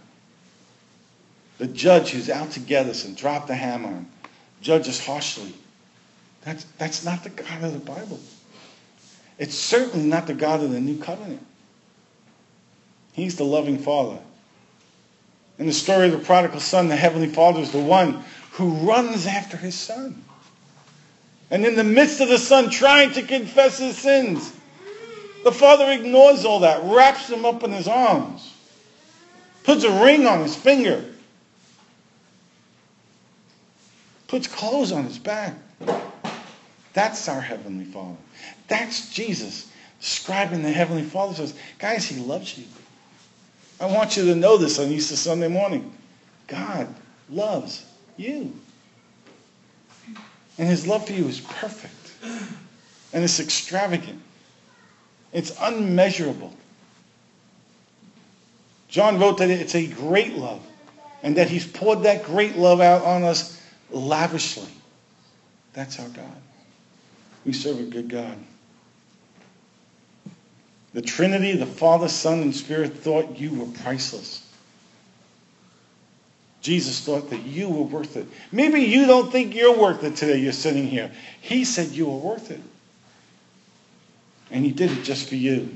The 1.59 1.67
judge 1.67 2.11
who's 2.11 2.31
out 2.31 2.53
to 2.53 2.61
get 2.61 2.87
us 2.87 3.05
and 3.05 3.17
drop 3.17 3.47
the 3.47 3.55
hammer 3.55 3.89
and 3.89 4.07
judge 4.61 4.89
us 4.89 5.05
harshly. 5.05 5.53
That's, 6.43 6.65
that's 6.79 7.05
not 7.05 7.23
the 7.23 7.31
God 7.31 7.63
of 7.63 7.73
the 7.73 7.79
Bible. 7.79 8.21
It's 9.39 9.55
certainly 9.55 10.07
not 10.07 10.27
the 10.27 10.35
God 10.35 10.63
of 10.63 10.71
the 10.71 10.81
new 10.81 10.99
covenant. 10.99 11.45
He's 13.13 13.37
the 13.37 13.45
loving 13.45 13.79
Father. 13.79 14.19
In 15.59 15.67
the 15.67 15.73
story 15.73 16.07
of 16.07 16.13
the 16.13 16.19
prodigal 16.19 16.61
son, 16.61 16.89
the 16.89 16.97
heavenly 16.97 17.29
Father 17.29 17.61
is 17.61 17.71
the 17.71 17.81
one 17.81 18.25
who 18.53 18.71
runs 18.87 19.27
after 19.27 19.57
his 19.57 19.75
son. 19.75 20.25
And 21.51 21.67
in 21.67 21.77
the 21.77 21.85
midst 21.85 22.21
of 22.21 22.29
the 22.29 22.39
son 22.39 22.71
trying 22.71 23.13
to 23.13 23.23
confess 23.23 23.79
his 23.79 23.99
sins, 23.99 24.53
the 25.45 25.53
father 25.53 25.91
ignores 25.91 26.45
all 26.45 26.61
that, 26.61 26.83
wraps 26.85 27.29
him 27.29 27.45
up 27.45 27.63
in 27.63 27.73
his 27.73 27.89
arms, 27.89 28.55
puts 29.65 29.85
a 29.85 30.05
ring 30.05 30.27
on 30.27 30.41
his 30.41 30.57
finger, 30.57 31.05
puts 34.33 34.47
clothes 34.47 34.93
on 34.93 35.05
his 35.05 35.19
back. 35.19 35.55
That's 36.95 37.29
our 37.29 37.43
Heavenly 37.43 37.85
Father. 37.85 38.17
That's 38.67 39.13
Jesus 39.13 39.71
describing 40.01 40.63
the 40.63 40.73
Heavenly 40.73 41.03
Father. 41.03 41.35
Says, 41.35 41.55
guys, 41.79 42.07
He 42.07 42.19
loves 42.19 42.57
you. 42.57 42.65
I 43.79 43.85
want 43.95 44.17
you 44.17 44.25
to 44.25 44.35
know 44.35 44.57
this 44.57 44.79
on 44.79 44.87
Easter 44.87 45.17
Sunday 45.17 45.49
morning. 45.49 45.93
God 46.47 46.89
loves 47.29 47.85
you. 48.17 48.55
And 50.57 50.67
His 50.67 50.87
love 50.87 51.07
for 51.07 51.13
you 51.13 51.29
is 51.29 51.41
perfect. 51.41 52.15
And 53.13 53.23
it's 53.23 53.39
extravagant. 53.39 54.23
It's 55.35 55.55
unmeasurable. 55.61 56.55
John 58.89 59.21
wrote 59.21 59.37
that 59.39 59.51
it's 59.51 59.75
a 59.75 59.87
great 59.89 60.33
love 60.39 60.63
and 61.23 61.37
that 61.37 61.51
he's 61.51 61.67
poured 61.67 62.05
that 62.05 62.25
great 62.25 62.57
love 62.57 62.81
out 62.81 63.03
on 63.05 63.25
us 63.25 63.62
lavishly. 63.95 64.69
That's 65.73 65.99
our 65.99 66.09
God. 66.09 66.37
We 67.45 67.53
serve 67.53 67.81
a 67.81 67.85
good 67.85 68.09
God. 68.09 68.37
The 70.95 71.03
Trinity, 71.03 71.57
the 71.57 71.67
Father, 71.67 72.09
Son, 72.09 72.43
and 72.43 72.55
Spirit 72.55 72.93
thought 72.95 73.39
you 73.39 73.55
were 73.55 73.67
priceless. 73.83 74.47
Jesus 76.61 77.01
thought 77.01 77.31
that 77.31 77.43
you 77.43 77.69
were 77.69 77.83
worth 77.83 78.17
it. 78.17 78.27
Maybe 78.53 78.83
you 78.83 79.07
don't 79.07 79.33
think 79.33 79.55
you're 79.55 79.77
worth 79.77 80.05
it 80.05 80.15
today, 80.15 80.39
you're 80.39 80.53
sitting 80.53 80.87
here. 80.87 81.11
He 81.41 81.65
said 81.65 81.89
you 81.89 82.07
were 82.07 82.19
worth 82.19 82.51
it. 82.51 82.61
And 84.51 84.65
he 84.65 84.71
did 84.71 84.93
it 84.93 85.03
just 85.03 85.29
for 85.29 85.35
you. 85.35 85.75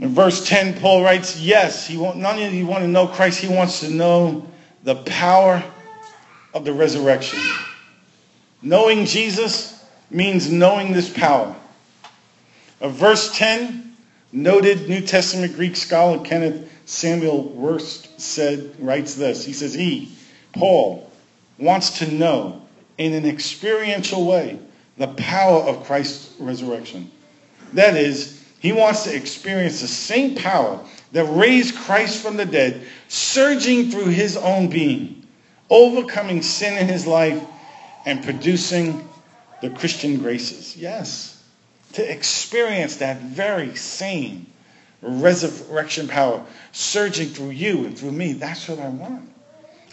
In 0.00 0.14
verse 0.14 0.46
10, 0.46 0.80
Paul 0.80 1.02
writes, 1.02 1.40
Yes, 1.40 1.86
he 1.86 1.96
want, 1.96 2.16
not 2.16 2.34
only 2.34 2.50
do 2.50 2.56
you 2.56 2.66
want 2.66 2.82
to 2.82 2.88
know 2.88 3.06
Christ, 3.06 3.40
he 3.40 3.48
wants 3.48 3.80
to 3.80 3.90
know 3.90 4.46
the 4.88 4.94
power 4.94 5.62
of 6.54 6.64
the 6.64 6.72
resurrection. 6.72 7.38
Knowing 8.62 9.04
Jesus 9.04 9.84
means 10.08 10.50
knowing 10.50 10.94
this 10.94 11.12
power. 11.12 11.54
Of 12.80 12.94
verse 12.94 13.36
10, 13.36 13.94
noted 14.32 14.88
New 14.88 15.02
Testament 15.02 15.56
Greek 15.56 15.76
scholar 15.76 16.24
Kenneth 16.24 16.72
Samuel 16.86 17.52
Wuest 17.54 18.18
said, 18.18 18.74
writes 18.78 19.14
this. 19.14 19.44
He 19.44 19.52
says, 19.52 19.74
He, 19.74 20.16
Paul, 20.54 21.12
wants 21.58 21.98
to 21.98 22.10
know 22.10 22.62
in 22.96 23.12
an 23.12 23.26
experiential 23.26 24.24
way 24.24 24.58
the 24.96 25.08
power 25.08 25.64
of 25.64 25.84
Christ's 25.84 26.32
resurrection. 26.40 27.10
That 27.74 27.94
is, 27.94 28.42
he 28.58 28.72
wants 28.72 29.04
to 29.04 29.14
experience 29.14 29.82
the 29.82 29.86
same 29.86 30.34
power 30.34 30.82
that 31.12 31.24
raised 31.24 31.76
Christ 31.76 32.22
from 32.22 32.36
the 32.36 32.46
dead, 32.46 32.86
surging 33.08 33.90
through 33.90 34.06
his 34.06 34.36
own 34.36 34.68
being, 34.68 35.26
overcoming 35.70 36.42
sin 36.42 36.78
in 36.78 36.88
his 36.88 37.06
life, 37.06 37.42
and 38.04 38.22
producing 38.22 39.08
the 39.60 39.70
Christian 39.70 40.18
graces. 40.18 40.76
Yes, 40.76 41.42
to 41.94 42.10
experience 42.10 42.96
that 42.96 43.20
very 43.20 43.74
same 43.74 44.46
resurrection 45.00 46.08
power 46.08 46.44
surging 46.72 47.28
through 47.28 47.50
you 47.50 47.86
and 47.86 47.98
through 47.98 48.12
me. 48.12 48.32
That's 48.32 48.68
what 48.68 48.78
I 48.78 48.88
want. 48.88 49.30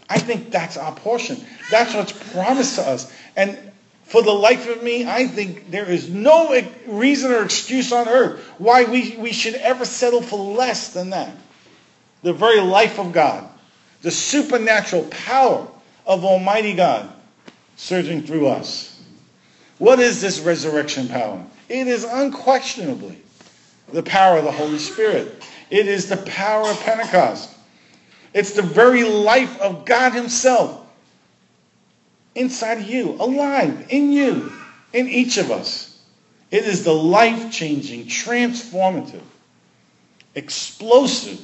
I 0.10 0.20
think 0.20 0.52
that's 0.52 0.78
our 0.78 0.94
portion. 0.94 1.44
That's 1.70 1.94
what's 1.94 2.12
promised 2.34 2.76
to 2.76 2.88
us. 2.88 3.12
And 3.36 3.58
for 4.06 4.22
the 4.22 4.32
life 4.32 4.70
of 4.70 4.84
me, 4.84 5.08
I 5.08 5.28
think 5.28 5.72
there 5.72 5.90
is 5.90 6.10
no 6.10 6.62
reason 6.86 7.32
or 7.32 7.44
excuse 7.44 7.92
on 7.92 8.08
earth 8.08 8.40
why 8.60 8.84
we, 8.84 9.18
we 9.18 9.34
should 9.34 9.56
ever 9.56 9.84
settle 9.84 10.22
for 10.22 10.38
less 10.38 10.94
than 10.94 11.10
that. 11.10 11.36
The 12.22 12.34
very 12.34 12.62
life 12.62 13.00
of 13.00 13.14
God, 13.14 13.50
the 14.04 14.12
supernatural 14.12 15.06
power 15.06 15.68
of 16.06 16.24
Almighty 16.24 16.74
God 16.76 17.12
surging 17.78 18.22
through 18.22 18.48
us. 18.48 19.04
What 19.80 20.00
is 20.00 20.22
this 20.22 20.40
resurrection 20.40 21.08
power? 21.08 21.44
It 21.68 21.88
is 21.88 22.04
unquestionably 22.04 23.22
the 23.92 24.04
power 24.04 24.38
of 24.38 24.46
the 24.46 24.52
Holy 24.52 24.78
Spirit. 24.78 25.44
It 25.72 25.88
is 25.88 26.10
the 26.10 26.18
power 26.18 26.70
of 26.70 26.80
Pentecost. 26.82 27.50
It's 28.34 28.52
the 28.52 28.62
very 28.62 29.04
life 29.04 29.60
of 29.60 29.86
God 29.86 30.14
Himself 30.14 30.85
inside 32.36 32.80
of 32.80 32.88
you, 32.88 33.14
alive 33.20 33.88
in 33.90 34.12
you, 34.12 34.52
in 34.94 35.08
each 35.08 35.38
of 35.38 35.52
us. 35.52 35.98
It 36.52 36.66
is 36.66 36.84
the 36.84 36.94
life 36.94 37.52
changing, 37.52 38.06
transformative, 38.06 39.24
explosive, 40.36 41.42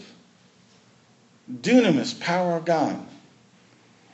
dunamis 1.51 2.19
power 2.19 2.57
of 2.57 2.65
God. 2.65 3.03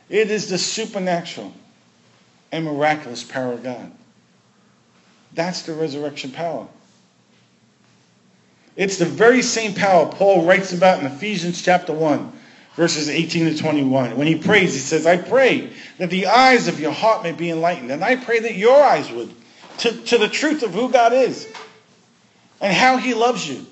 It 0.09 0.31
is 0.31 0.49
the 0.49 0.57
supernatural 0.57 1.51
and 2.51 2.65
miraculous 2.65 3.23
power 3.23 3.53
of 3.53 3.63
God. 3.63 3.91
That's 5.33 5.63
the 5.63 5.73
resurrection 5.73 6.31
power. 6.31 6.67
It's 8.75 8.97
the 8.97 9.05
very 9.05 9.41
same 9.41 9.73
power 9.73 10.05
Paul 10.05 10.45
writes 10.45 10.71
about 10.71 10.99
in 10.99 11.07
Ephesians 11.07 11.61
chapter 11.61 11.93
1, 11.93 12.31
verses 12.77 13.09
18 13.09 13.45
to 13.53 13.57
21. 13.57 14.15
When 14.15 14.27
he 14.27 14.35
prays, 14.35 14.73
he 14.73 14.79
says, 14.79 15.05
I 15.05 15.17
pray 15.17 15.73
that 15.97 16.11
the 16.11 16.27
eyes 16.27 16.69
of 16.69 16.79
your 16.79 16.91
heart 16.91 17.23
may 17.23 17.33
be 17.33 17.49
enlightened. 17.49 17.91
And 17.91 18.03
I 18.03 18.15
pray 18.15 18.39
that 18.39 18.55
your 18.55 18.81
eyes 18.81 19.11
would, 19.11 19.33
to, 19.79 19.91
to 19.91 20.17
the 20.19 20.29
truth 20.29 20.63
of 20.63 20.73
who 20.73 20.89
God 20.89 21.11
is 21.11 21.51
and 22.61 22.73
how 22.73 22.97
he 22.97 23.13
loves 23.15 23.49
you 23.49 23.65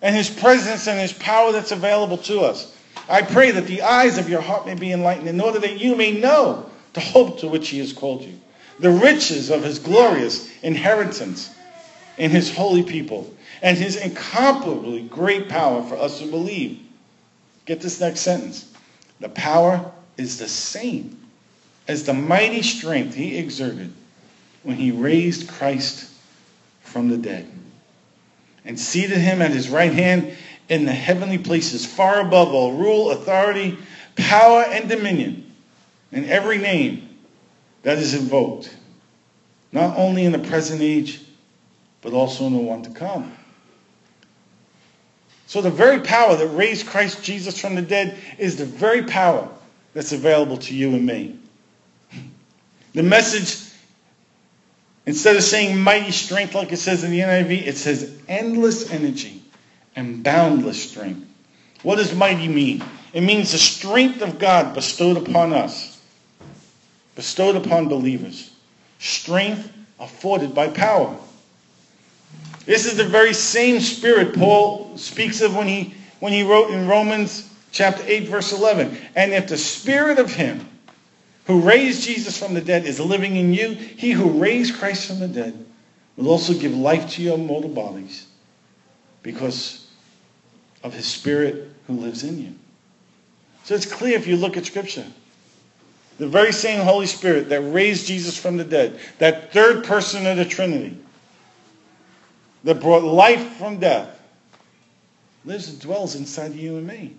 and 0.00 0.16
his 0.16 0.30
presence 0.30 0.88
and 0.88 0.98
his 0.98 1.12
power 1.12 1.52
that's 1.52 1.72
available 1.72 2.16
to 2.18 2.40
us. 2.40 2.76
I 3.08 3.20
pray 3.20 3.50
that 3.50 3.66
the 3.66 3.82
eyes 3.82 4.16
of 4.16 4.30
your 4.30 4.40
heart 4.40 4.64
may 4.66 4.74
be 4.74 4.92
enlightened 4.92 5.28
in 5.28 5.40
order 5.40 5.58
that 5.60 5.78
you 5.78 5.94
may 5.94 6.12
know 6.18 6.70
the 6.94 7.00
hope 7.00 7.40
to 7.40 7.48
which 7.48 7.68
he 7.68 7.78
has 7.80 7.92
called 7.92 8.22
you, 8.22 8.40
the 8.78 8.90
riches 8.90 9.50
of 9.50 9.62
his 9.62 9.78
glorious 9.78 10.50
inheritance 10.62 11.54
in 12.16 12.30
his 12.30 12.54
holy 12.54 12.82
people 12.82 13.32
and 13.60 13.76
his 13.76 13.96
incomparably 13.96 15.02
great 15.02 15.50
power 15.50 15.82
for 15.82 15.96
us 15.96 16.18
to 16.18 16.26
believe. 16.26 16.81
Get 17.64 17.80
this 17.80 18.00
next 18.00 18.20
sentence. 18.20 18.72
The 19.20 19.28
power 19.28 19.92
is 20.16 20.38
the 20.38 20.48
same 20.48 21.18
as 21.88 22.04
the 22.04 22.14
mighty 22.14 22.62
strength 22.62 23.14
he 23.14 23.38
exerted 23.38 23.92
when 24.62 24.76
he 24.76 24.90
raised 24.90 25.48
Christ 25.48 26.10
from 26.82 27.08
the 27.08 27.16
dead 27.16 27.50
and 28.64 28.78
seated 28.78 29.18
him 29.18 29.42
at 29.42 29.50
his 29.50 29.68
right 29.68 29.92
hand 29.92 30.36
in 30.68 30.84
the 30.84 30.92
heavenly 30.92 31.38
places, 31.38 31.84
far 31.84 32.20
above 32.20 32.48
all 32.48 32.72
rule, 32.72 33.10
authority, 33.10 33.76
power, 34.16 34.64
and 34.68 34.88
dominion, 34.88 35.52
and 36.12 36.26
every 36.26 36.58
name 36.58 37.18
that 37.82 37.98
is 37.98 38.14
invoked, 38.14 38.74
not 39.72 39.96
only 39.98 40.24
in 40.24 40.32
the 40.32 40.38
present 40.38 40.80
age, 40.80 41.20
but 42.00 42.12
also 42.12 42.46
in 42.46 42.52
the 42.52 42.58
one 42.58 42.82
to 42.82 42.90
come. 42.90 43.36
So 45.52 45.60
the 45.60 45.70
very 45.70 46.00
power 46.00 46.34
that 46.34 46.46
raised 46.46 46.86
Christ 46.86 47.22
Jesus 47.22 47.60
from 47.60 47.74
the 47.74 47.82
dead 47.82 48.16
is 48.38 48.56
the 48.56 48.64
very 48.64 49.02
power 49.02 49.46
that's 49.92 50.12
available 50.12 50.56
to 50.56 50.74
you 50.74 50.94
and 50.94 51.04
me. 51.04 51.38
The 52.94 53.02
message, 53.02 53.70
instead 55.04 55.36
of 55.36 55.42
saying 55.42 55.78
mighty 55.78 56.10
strength 56.10 56.54
like 56.54 56.72
it 56.72 56.78
says 56.78 57.04
in 57.04 57.10
the 57.10 57.20
NIV, 57.20 57.66
it 57.66 57.76
says 57.76 58.18
endless 58.28 58.90
energy 58.90 59.42
and 59.94 60.24
boundless 60.24 60.88
strength. 60.88 61.28
What 61.82 61.96
does 61.96 62.14
mighty 62.14 62.48
mean? 62.48 62.82
It 63.12 63.20
means 63.20 63.52
the 63.52 63.58
strength 63.58 64.22
of 64.22 64.38
God 64.38 64.74
bestowed 64.74 65.18
upon 65.18 65.52
us, 65.52 66.00
bestowed 67.14 67.56
upon 67.56 67.88
believers. 67.88 68.50
Strength 69.00 69.70
afforded 70.00 70.54
by 70.54 70.68
power. 70.68 71.14
This 72.66 72.86
is 72.86 72.96
the 72.96 73.04
very 73.04 73.34
same 73.34 73.80
spirit 73.80 74.34
Paul 74.34 74.96
speaks 74.96 75.40
of 75.40 75.56
when 75.56 75.66
he, 75.66 75.94
when 76.20 76.32
he 76.32 76.42
wrote 76.42 76.70
in 76.70 76.86
Romans 76.86 77.52
chapter 77.72 78.02
8, 78.06 78.28
verse 78.28 78.52
11. 78.52 78.96
And 79.16 79.32
if 79.32 79.48
the 79.48 79.56
spirit 79.56 80.18
of 80.18 80.32
him 80.32 80.68
who 81.46 81.60
raised 81.60 82.04
Jesus 82.04 82.38
from 82.38 82.54
the 82.54 82.60
dead 82.60 82.84
is 82.84 83.00
living 83.00 83.36
in 83.36 83.52
you, 83.52 83.70
he 83.70 84.12
who 84.12 84.38
raised 84.38 84.76
Christ 84.76 85.08
from 85.08 85.18
the 85.18 85.28
dead 85.28 85.64
will 86.16 86.28
also 86.28 86.54
give 86.54 86.74
life 86.76 87.10
to 87.10 87.22
your 87.22 87.38
mortal 87.38 87.70
bodies 87.70 88.26
because 89.22 89.88
of 90.84 90.94
his 90.94 91.06
spirit 91.06 91.70
who 91.86 91.94
lives 91.94 92.22
in 92.22 92.40
you. 92.40 92.54
So 93.64 93.74
it's 93.74 93.86
clear 93.86 94.16
if 94.16 94.26
you 94.26 94.36
look 94.36 94.56
at 94.56 94.66
Scripture. 94.66 95.06
The 96.18 96.28
very 96.28 96.52
same 96.52 96.80
Holy 96.80 97.06
Spirit 97.06 97.48
that 97.48 97.60
raised 97.60 98.06
Jesus 98.06 98.36
from 98.36 98.56
the 98.56 98.64
dead, 98.64 99.00
that 99.18 99.52
third 99.52 99.84
person 99.84 100.26
of 100.26 100.36
the 100.36 100.44
Trinity, 100.44 100.96
that 102.64 102.80
brought 102.80 103.02
life 103.02 103.56
from 103.56 103.78
death 103.78 104.18
lives 105.44 105.68
and 105.68 105.80
dwells 105.80 106.14
inside 106.14 106.54
you 106.54 106.76
and 106.76 106.86
me. 106.86 107.14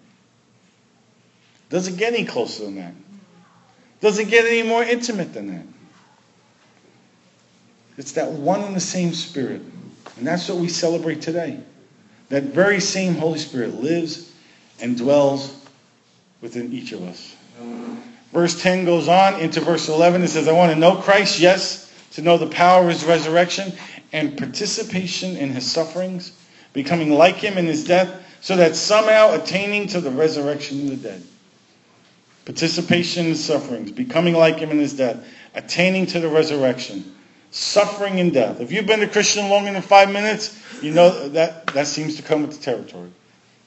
Doesn't 1.69 1.97
get 1.97 2.13
any 2.13 2.25
closer 2.25 2.65
than 2.65 2.75
that. 2.75 2.93
Doesn't 3.99 4.29
get 4.29 4.45
any 4.45 4.63
more 4.63 4.83
intimate 4.83 5.33
than 5.33 5.47
that. 5.47 5.65
It's 7.97 8.13
that 8.13 8.31
one 8.31 8.61
and 8.61 8.75
the 8.75 8.81
same 8.81 9.13
Spirit. 9.13 9.61
And 10.17 10.27
that's 10.27 10.47
what 10.49 10.57
we 10.57 10.67
celebrate 10.67 11.21
today. 11.21 11.59
That 12.29 12.43
very 12.43 12.79
same 12.79 13.15
Holy 13.15 13.39
Spirit 13.39 13.75
lives 13.75 14.31
and 14.79 14.97
dwells 14.97 15.55
within 16.41 16.73
each 16.73 16.91
of 16.91 17.03
us. 17.03 17.35
Verse 18.31 18.61
10 18.61 18.85
goes 18.85 19.07
on 19.07 19.39
into 19.39 19.61
verse 19.61 19.89
11. 19.89 20.23
It 20.23 20.29
says, 20.29 20.47
I 20.47 20.53
want 20.53 20.73
to 20.73 20.79
know 20.79 20.95
Christ, 20.95 21.39
yes, 21.39 21.93
to 22.13 22.21
know 22.21 22.37
the 22.37 22.47
power 22.47 22.83
of 22.83 22.89
his 22.89 23.05
resurrection 23.05 23.73
and 24.13 24.37
participation 24.37 25.35
in 25.35 25.49
his 25.49 25.69
sufferings, 25.69 26.31
becoming 26.71 27.11
like 27.11 27.35
him 27.35 27.57
in 27.57 27.65
his 27.65 27.83
death, 27.83 28.23
so 28.41 28.55
that 28.55 28.75
somehow 28.75 29.33
attaining 29.33 29.87
to 29.87 29.99
the 29.99 30.11
resurrection 30.11 30.81
of 30.81 30.89
the 30.89 31.09
dead. 31.09 31.23
Participation 32.45 33.23
in 33.25 33.31
his 33.31 33.43
sufferings, 33.43 33.91
becoming 33.91 34.35
like 34.35 34.57
him 34.57 34.69
in 34.69 34.77
his 34.77 34.93
death, 34.93 35.25
attaining 35.55 36.05
to 36.05 36.19
the 36.19 36.27
resurrection, 36.27 37.15
suffering 37.51 38.19
in 38.19 38.31
death. 38.31 38.59
If 38.59 38.71
you've 38.71 38.85
been 38.85 39.01
a 39.01 39.07
Christian 39.07 39.49
longer 39.49 39.71
than 39.71 39.81
five 39.81 40.11
minutes, 40.11 40.61
you 40.81 40.91
know 40.91 41.29
that 41.29 41.67
that 41.67 41.87
seems 41.87 42.15
to 42.17 42.21
come 42.21 42.41
with 42.41 42.57
the 42.57 42.63
territory. 42.63 43.09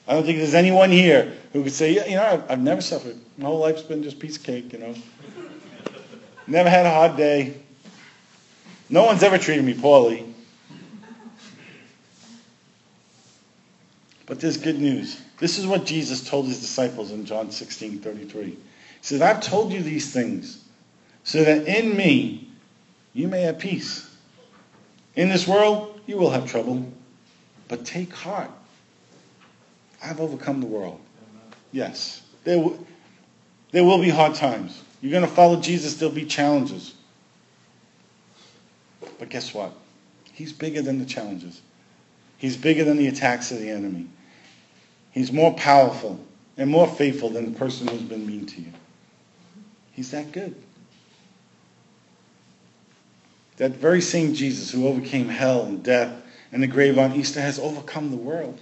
I 0.07 0.13
don't 0.13 0.25
think 0.25 0.37
there's 0.37 0.53
anyone 0.53 0.91
here 0.91 1.33
who 1.51 1.63
could 1.63 1.73
say, 1.73 1.93
yeah, 1.93 2.05
you 2.05 2.15
know, 2.15 2.25
I've, 2.25 2.51
I've 2.51 2.61
never 2.61 2.81
suffered. 2.81 3.17
My 3.37 3.47
whole 3.47 3.59
life's 3.59 3.81
been 3.81 4.03
just 4.03 4.19
piece 4.19 4.37
of 4.37 4.43
cake, 4.43 4.71
you 4.71 4.79
know. 4.79 4.95
Never 6.45 6.69
had 6.69 6.85
a 6.85 6.91
hard 6.91 7.17
day. 7.17 7.55
No 8.89 9.03
one's 9.03 9.23
ever 9.23 9.37
treated 9.37 9.65
me 9.65 9.73
poorly. 9.73 10.33
But 14.27 14.41
there's 14.41 14.57
good 14.57 14.79
news. 14.79 15.19
This 15.39 15.57
is 15.57 15.65
what 15.65 15.85
Jesus 15.85 16.27
told 16.27 16.47
his 16.47 16.59
disciples 16.59 17.11
in 17.11 17.25
John 17.25 17.49
16 17.49 17.99
33. 17.99 18.43
He 18.45 18.57
said, 19.01 19.21
I've 19.21 19.41
told 19.41 19.71
you 19.71 19.81
these 19.81 20.11
things 20.11 20.63
so 21.23 21.43
that 21.43 21.65
in 21.65 21.95
me 21.95 22.49
you 23.13 23.27
may 23.27 23.41
have 23.43 23.57
peace. 23.57 24.07
In 25.15 25.29
this 25.29 25.47
world 25.47 25.99
you 26.05 26.17
will 26.17 26.29
have 26.29 26.49
trouble, 26.49 26.91
but 27.67 27.85
take 27.85 28.13
heart. 28.13 28.51
I've 30.03 30.19
overcome 30.19 30.59
the 30.59 30.67
world. 30.67 30.99
Yes, 31.71 32.21
there, 32.43 32.57
w- 32.57 32.85
there 33.71 33.83
will 33.83 33.99
be 33.99 34.09
hard 34.09 34.35
times. 34.35 34.83
You're 35.01 35.11
going 35.11 35.25
to 35.25 35.29
follow 35.29 35.59
Jesus, 35.59 35.95
there'll 35.95 36.13
be 36.13 36.25
challenges. 36.25 36.93
But 39.19 39.29
guess 39.29 39.53
what? 39.53 39.73
He's 40.33 40.53
bigger 40.53 40.81
than 40.81 40.99
the 40.99 41.05
challenges. 41.05 41.61
He's 42.37 42.57
bigger 42.57 42.83
than 42.83 42.97
the 42.97 43.07
attacks 43.07 43.51
of 43.51 43.59
the 43.59 43.69
enemy. 43.69 44.07
He's 45.17 45.31
more 45.31 45.51
powerful 45.55 46.19
and 46.57 46.69
more 46.69 46.85
faithful 46.87 47.29
than 47.29 47.51
the 47.51 47.57
person 47.57 47.87
who's 47.87 48.03
been 48.03 48.27
mean 48.27 48.45
to 48.45 48.61
you. 48.61 48.71
He's 49.93 50.11
that 50.11 50.31
good. 50.31 50.53
That 53.57 53.71
very 53.71 54.01
same 54.01 54.35
Jesus 54.35 54.69
who 54.69 54.87
overcame 54.87 55.27
hell 55.27 55.63
and 55.63 55.81
death 55.81 56.13
and 56.51 56.61
the 56.61 56.67
grave 56.67 56.99
on 56.99 57.13
Easter 57.13 57.41
has 57.41 57.57
overcome 57.57 58.11
the 58.11 58.17
world. 58.17 58.61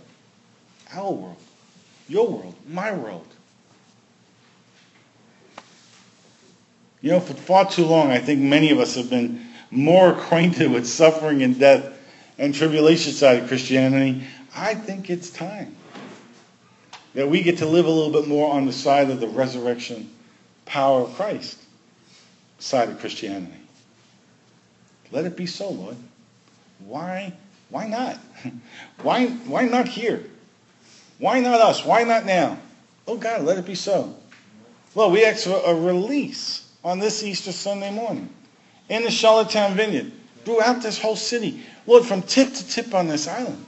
Our 0.94 1.12
world. 1.12 1.36
Your 2.08 2.26
world. 2.26 2.56
My 2.70 2.94
world. 2.94 3.28
You 7.02 7.12
know, 7.12 7.20
for 7.20 7.34
far 7.34 7.70
too 7.70 7.86
long, 7.86 8.12
I 8.12 8.20
think 8.20 8.40
many 8.40 8.72
of 8.72 8.80
us 8.80 8.96
have 8.96 9.10
been 9.10 9.46
more 9.72 10.14
acquainted 10.18 10.72
with 10.72 10.88
suffering 10.88 11.44
and 11.44 11.60
death 11.60 11.92
and 12.38 12.56
tribulation 12.56 13.12
side 13.12 13.44
of 13.44 13.50
Christianity. 13.50 14.24
I 14.56 14.74
think 14.74 15.10
it's 15.10 15.30
time 15.30 15.76
that 17.16 17.30
we 17.30 17.42
get 17.42 17.58
to 17.60 17.66
live 17.66 17.86
a 17.86 17.90
little 17.90 18.12
bit 18.12 18.28
more 18.28 18.54
on 18.54 18.66
the 18.66 18.74
side 18.74 19.10
of 19.10 19.20
the 19.20 19.28
resurrection 19.28 20.10
power 20.66 21.02
of 21.02 21.16
Christ 21.16 21.60
side 22.60 22.90
of 22.90 23.00
Christianity. 23.00 23.54
Let 25.12 25.26
it 25.26 25.36
be 25.36 25.46
so, 25.46 25.70
Lord. 25.70 25.96
Why? 26.80 27.34
Why 27.70 27.88
not? 27.88 28.20
Why? 29.02 29.28
Why 29.28 29.66
not 29.66 29.88
here? 29.88 30.24
Why 31.18 31.40
not 31.40 31.62
us? 31.62 31.86
Why 31.86 32.04
not 32.04 32.26
now? 32.26 32.60
Oh 33.08 33.18
God, 33.18 33.44
let 33.44 33.58
it 33.58 33.66
be 33.66 33.76
so. 33.76 34.16
Well, 34.94 35.12
we 35.12 35.26
ask 35.26 35.44
for 35.44 35.62
a 35.66 35.74
release 35.74 36.70
on 36.84 37.00
this 37.00 37.24
Easter 37.24 37.52
Sunday 37.52 37.92
morning. 37.92 38.30
in 38.90 39.04
the 39.04 39.12
Charlottetown 39.12 39.74
Vineyard, 39.74 40.12
throughout 40.44 40.82
this 40.82 41.00
whole 41.00 41.16
city. 41.16 41.64
Lord, 41.88 42.06
from 42.06 42.22
tip 42.22 42.54
to 42.54 42.68
tip 42.68 42.94
on 42.94 43.08
this 43.08 43.28
island, 43.28 43.66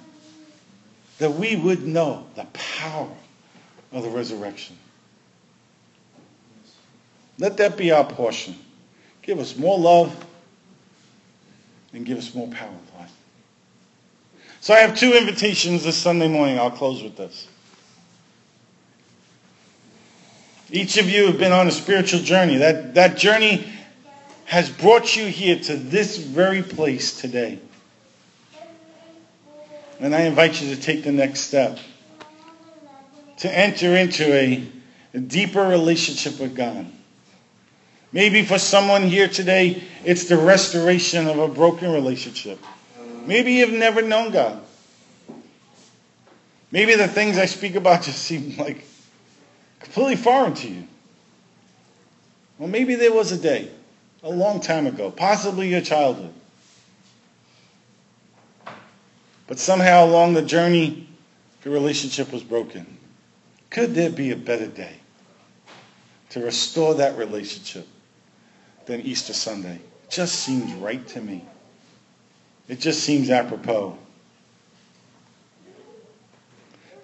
that 1.18 1.32
we 1.32 1.56
would 1.56 1.86
know 1.86 2.26
the 2.36 2.46
power 2.54 3.10
of 3.92 4.04
the 4.04 4.10
resurrection. 4.10 4.78
Let 7.40 7.58
that 7.58 7.78
be 7.78 7.92
our 7.92 8.04
portion. 8.04 8.56
Give 9.22 9.40
us 9.40 9.58
more 9.58 9.78
love 9.78 10.26
and 11.94 12.06
give 12.06 12.18
us 12.18 12.34
more 12.34 12.48
power, 12.48 12.74
Lord. 12.96 13.10
So 14.62 14.74
I 14.74 14.80
have 14.80 14.98
two 14.98 15.14
invitations 15.14 15.84
this 15.84 15.96
Sunday 15.96 16.28
morning. 16.28 16.58
I'll 16.60 16.72
close 16.72 17.04
with 17.04 17.16
this. 17.16 17.48
Each 20.70 20.98
of 20.98 21.10
you 21.10 21.28
have 21.28 21.38
been 21.38 21.54
on 21.54 21.68
a 21.68 21.72
spiritual 21.72 22.20
journey. 22.20 22.58
That, 22.58 22.96
that 22.96 23.18
journey 23.18 23.72
has 24.46 24.70
brought 24.70 25.16
you 25.16 25.28
here 25.28 25.58
to 25.60 25.76
this 25.76 26.18
very 26.18 26.62
place 26.62 27.20
today. 27.20 27.60
And 30.00 30.14
I 30.14 30.22
invite 30.22 30.62
you 30.62 30.76
to 30.76 30.82
take 30.82 31.04
the 31.04 31.12
next 31.12 31.42
step. 31.42 31.80
To 33.38 33.58
enter 33.58 33.96
into 33.96 34.34
a, 34.34 34.68
a 35.14 35.20
deeper 35.20 35.66
relationship 35.66 36.40
with 36.40 36.56
God. 36.56 36.92
Maybe 38.12 38.44
for 38.44 38.58
someone 38.58 39.04
here 39.04 39.28
today, 39.28 39.84
it's 40.04 40.26
the 40.26 40.38
restoration 40.38 41.28
of 41.28 41.38
a 41.38 41.48
broken 41.48 41.92
relationship. 41.92 42.60
Maybe 43.26 43.54
you've 43.54 43.74
never 43.74 44.02
known 44.02 44.32
God. 44.32 44.62
Maybe 46.72 46.96
the 46.96 47.08
things 47.08 47.38
I 47.38 47.46
speak 47.46 47.76
about 47.76 48.04
just 48.04 48.20
seem 48.20 48.58
like 48.58 48.86
completely 49.80 50.16
foreign 50.16 50.54
to 50.56 50.68
you. 50.68 50.88
Well, 52.58 52.70
maybe 52.70 52.96
there 52.96 53.14
was 53.14 53.32
a 53.32 53.38
day, 53.38 53.70
a 54.24 54.30
long 54.30 54.62
time 54.62 54.88
ago, 54.88 55.12
possibly 55.12 55.70
your 55.70 55.82
childhood. 55.82 56.34
But 59.46 59.60
somehow 59.60 60.06
along 60.06 60.34
the 60.34 60.42
journey, 60.42 61.08
the 61.62 61.70
relationship 61.70 62.34
was 62.34 62.44
broken. 62.44 62.97
Could 63.78 63.94
there 63.94 64.10
be 64.10 64.32
a 64.32 64.36
better 64.36 64.66
day 64.66 64.96
to 66.32 66.40
restore 66.40 66.96
that 66.96 67.16
relationship 67.16 67.88
than 68.88 69.02
Easter 69.02 69.34
Sunday? 69.34 69.76
It 69.76 70.10
just 70.10 70.34
seems 70.40 70.74
right 70.74 71.08
to 71.10 71.22
me. 71.22 71.46
It 72.68 72.80
just 72.80 73.02
seems 73.02 73.30
apropos. 73.30 73.96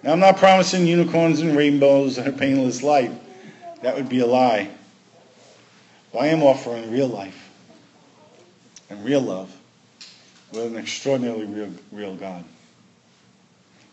Now, 0.02 0.14
I'm 0.14 0.18
not 0.18 0.38
promising 0.38 0.84
unicorns 0.84 1.38
and 1.42 1.56
rainbows 1.56 2.18
and 2.18 2.26
a 2.26 2.32
painless 2.32 2.82
life. 2.82 3.12
That 3.82 3.94
would 3.94 4.08
be 4.08 4.18
a 4.18 4.26
lie. 4.26 4.68
But 6.12 6.18
I 6.22 6.26
am 6.26 6.42
offering 6.42 6.90
real 6.90 7.06
life 7.06 7.52
and 8.90 9.04
real 9.04 9.20
love 9.20 9.56
with 10.50 10.64
an 10.64 10.76
extraordinarily 10.76 11.46
real, 11.46 11.70
real 11.92 12.16
God. 12.16 12.44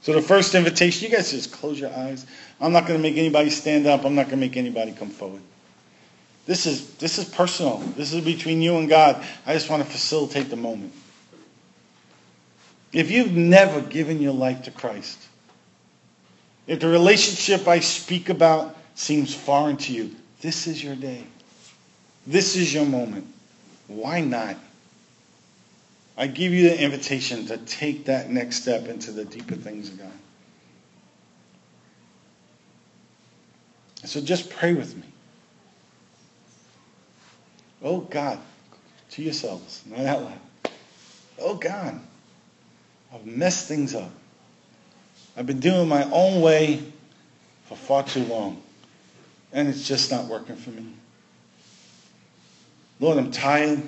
So 0.01 0.13
the 0.13 0.21
first 0.21 0.55
invitation, 0.55 1.07
you 1.07 1.15
guys 1.15 1.29
just 1.29 1.51
close 1.51 1.79
your 1.79 1.93
eyes. 1.93 2.25
I'm 2.61 2.71
not 2.71 2.85
going 2.87 2.99
to 2.99 3.01
make 3.01 3.17
anybody 3.17 3.49
stand 3.49 3.87
up. 3.87 4.05
I'm 4.05 4.13
not 4.13 4.27
going 4.27 4.39
to 4.39 4.45
make 4.45 4.55
anybody 4.55 4.91
come 4.91 5.09
forward. 5.09 5.41
This 6.45 6.65
is, 6.65 6.93
this 6.95 7.17
is 7.17 7.25
personal. 7.25 7.77
This 7.77 8.13
is 8.13 8.23
between 8.23 8.61
you 8.61 8.77
and 8.77 8.87
God. 8.87 9.23
I 9.45 9.53
just 9.53 9.69
want 9.69 9.83
to 9.83 9.89
facilitate 9.89 10.49
the 10.49 10.55
moment. 10.55 10.93
If 12.93 13.09
you've 13.09 13.31
never 13.31 13.81
given 13.81 14.21
your 14.21 14.33
life 14.33 14.63
to 14.63 14.71
Christ, 14.71 15.27
if 16.67 16.79
the 16.79 16.87
relationship 16.87 17.67
I 17.67 17.79
speak 17.79 18.29
about 18.29 18.75
seems 18.95 19.33
foreign 19.33 19.77
to 19.77 19.93
you, 19.93 20.15
this 20.41 20.67
is 20.67 20.83
your 20.83 20.95
day. 20.95 21.23
This 22.27 22.55
is 22.55 22.73
your 22.73 22.85
moment. 22.85 23.27
Why 23.87 24.21
not? 24.21 24.57
I 26.17 26.27
give 26.27 26.51
you 26.53 26.69
the 26.69 26.81
invitation 26.81 27.47
to 27.47 27.57
take 27.57 28.05
that 28.05 28.29
next 28.29 28.61
step 28.61 28.87
into 28.87 29.11
the 29.11 29.25
deeper 29.25 29.55
things 29.55 29.89
of 29.89 29.99
God. 29.99 30.11
So 34.11 34.19
just 34.19 34.49
pray 34.49 34.73
with 34.73 34.93
me. 34.97 35.03
Oh 37.81 38.01
God, 38.01 38.39
to 39.11 39.21
yourselves, 39.21 39.83
not 39.85 40.01
out 40.01 40.23
loud. 40.23 40.39
Oh 41.39 41.55
God, 41.55 41.97
I've 43.13 43.25
messed 43.25 43.69
things 43.69 43.95
up. 43.95 44.11
I've 45.37 45.45
been 45.45 45.61
doing 45.61 45.87
my 45.87 46.03
own 46.11 46.41
way 46.41 46.83
for 47.67 47.77
far 47.77 48.03
too 48.03 48.25
long, 48.25 48.61
and 49.53 49.69
it's 49.69 49.87
just 49.87 50.11
not 50.11 50.25
working 50.25 50.57
for 50.57 50.71
me. 50.71 50.87
Lord, 52.99 53.17
I'm 53.17 53.31
tired 53.31 53.81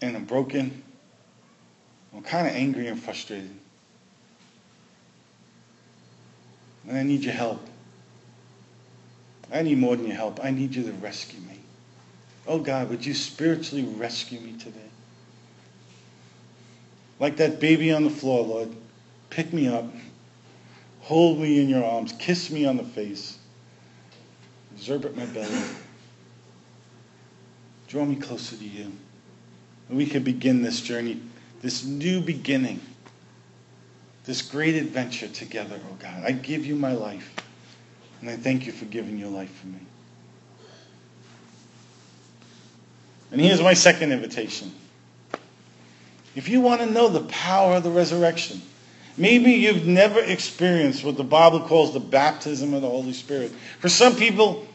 and 0.00 0.16
I'm 0.16 0.24
broken. 0.24 0.82
I'm 2.12 2.22
kind 2.22 2.48
of 2.48 2.56
angry 2.56 2.88
and 2.88 3.00
frustrated. 3.00 3.54
And 6.88 6.98
I 6.98 7.04
need 7.04 7.22
your 7.22 7.34
help. 7.34 7.64
I 9.52 9.62
need 9.62 9.78
more 9.78 9.96
than 9.96 10.06
your 10.06 10.16
help. 10.16 10.40
I 10.42 10.50
need 10.50 10.74
you 10.74 10.82
to 10.84 10.92
rescue 10.92 11.40
me. 11.40 11.60
Oh 12.46 12.58
God, 12.58 12.88
would 12.90 13.04
you 13.04 13.14
spiritually 13.14 13.84
rescue 13.84 14.40
me 14.40 14.54
today? 14.54 14.78
Like 17.20 17.36
that 17.36 17.60
baby 17.60 17.92
on 17.92 18.02
the 18.04 18.10
floor, 18.10 18.44
Lord, 18.44 18.74
pick 19.30 19.52
me 19.52 19.68
up. 19.68 19.84
Hold 21.02 21.38
me 21.38 21.60
in 21.60 21.68
your 21.68 21.84
arms. 21.84 22.12
Kiss 22.18 22.50
me 22.50 22.64
on 22.64 22.76
the 22.76 22.84
face. 22.84 23.38
Exuberate 24.74 25.16
my 25.16 25.26
belly. 25.26 25.62
Draw 27.88 28.04
me 28.06 28.16
closer 28.16 28.56
to 28.56 28.64
you. 28.64 28.90
And 29.88 29.98
we 29.98 30.06
can 30.06 30.22
begin 30.22 30.62
this 30.62 30.80
journey, 30.80 31.20
this 31.60 31.84
new 31.84 32.20
beginning, 32.20 32.80
this 34.24 34.40
great 34.40 34.74
adventure 34.76 35.28
together, 35.28 35.78
oh 35.90 35.96
God. 36.00 36.24
I 36.24 36.32
give 36.32 36.64
you 36.64 36.74
my 36.74 36.92
life. 36.92 37.34
And 38.22 38.30
I 38.30 38.36
thank 38.36 38.64
you 38.64 38.72
for 38.72 38.86
giving 38.86 39.18
your 39.18 39.28
life 39.28 39.54
for 39.60 39.66
me. 39.66 39.80
And 43.30 43.40
here's 43.40 43.60
my 43.60 43.74
second 43.74 44.12
invitation. 44.12 44.72
If 46.34 46.48
you 46.48 46.62
want 46.62 46.80
to 46.80 46.86
know 46.86 47.08
the 47.08 47.24
power 47.24 47.76
of 47.76 47.82
the 47.82 47.90
resurrection, 47.90 48.62
Maybe 49.16 49.52
you've 49.52 49.86
never 49.86 50.20
experienced 50.20 51.04
what 51.04 51.16
the 51.16 51.24
Bible 51.24 51.60
calls 51.60 51.92
the 51.92 52.00
baptism 52.00 52.72
of 52.72 52.82
the 52.82 52.88
Holy 52.88 53.12
Spirit. 53.12 53.50
For 53.78 53.88
some 53.88 54.16
people, 54.16 54.66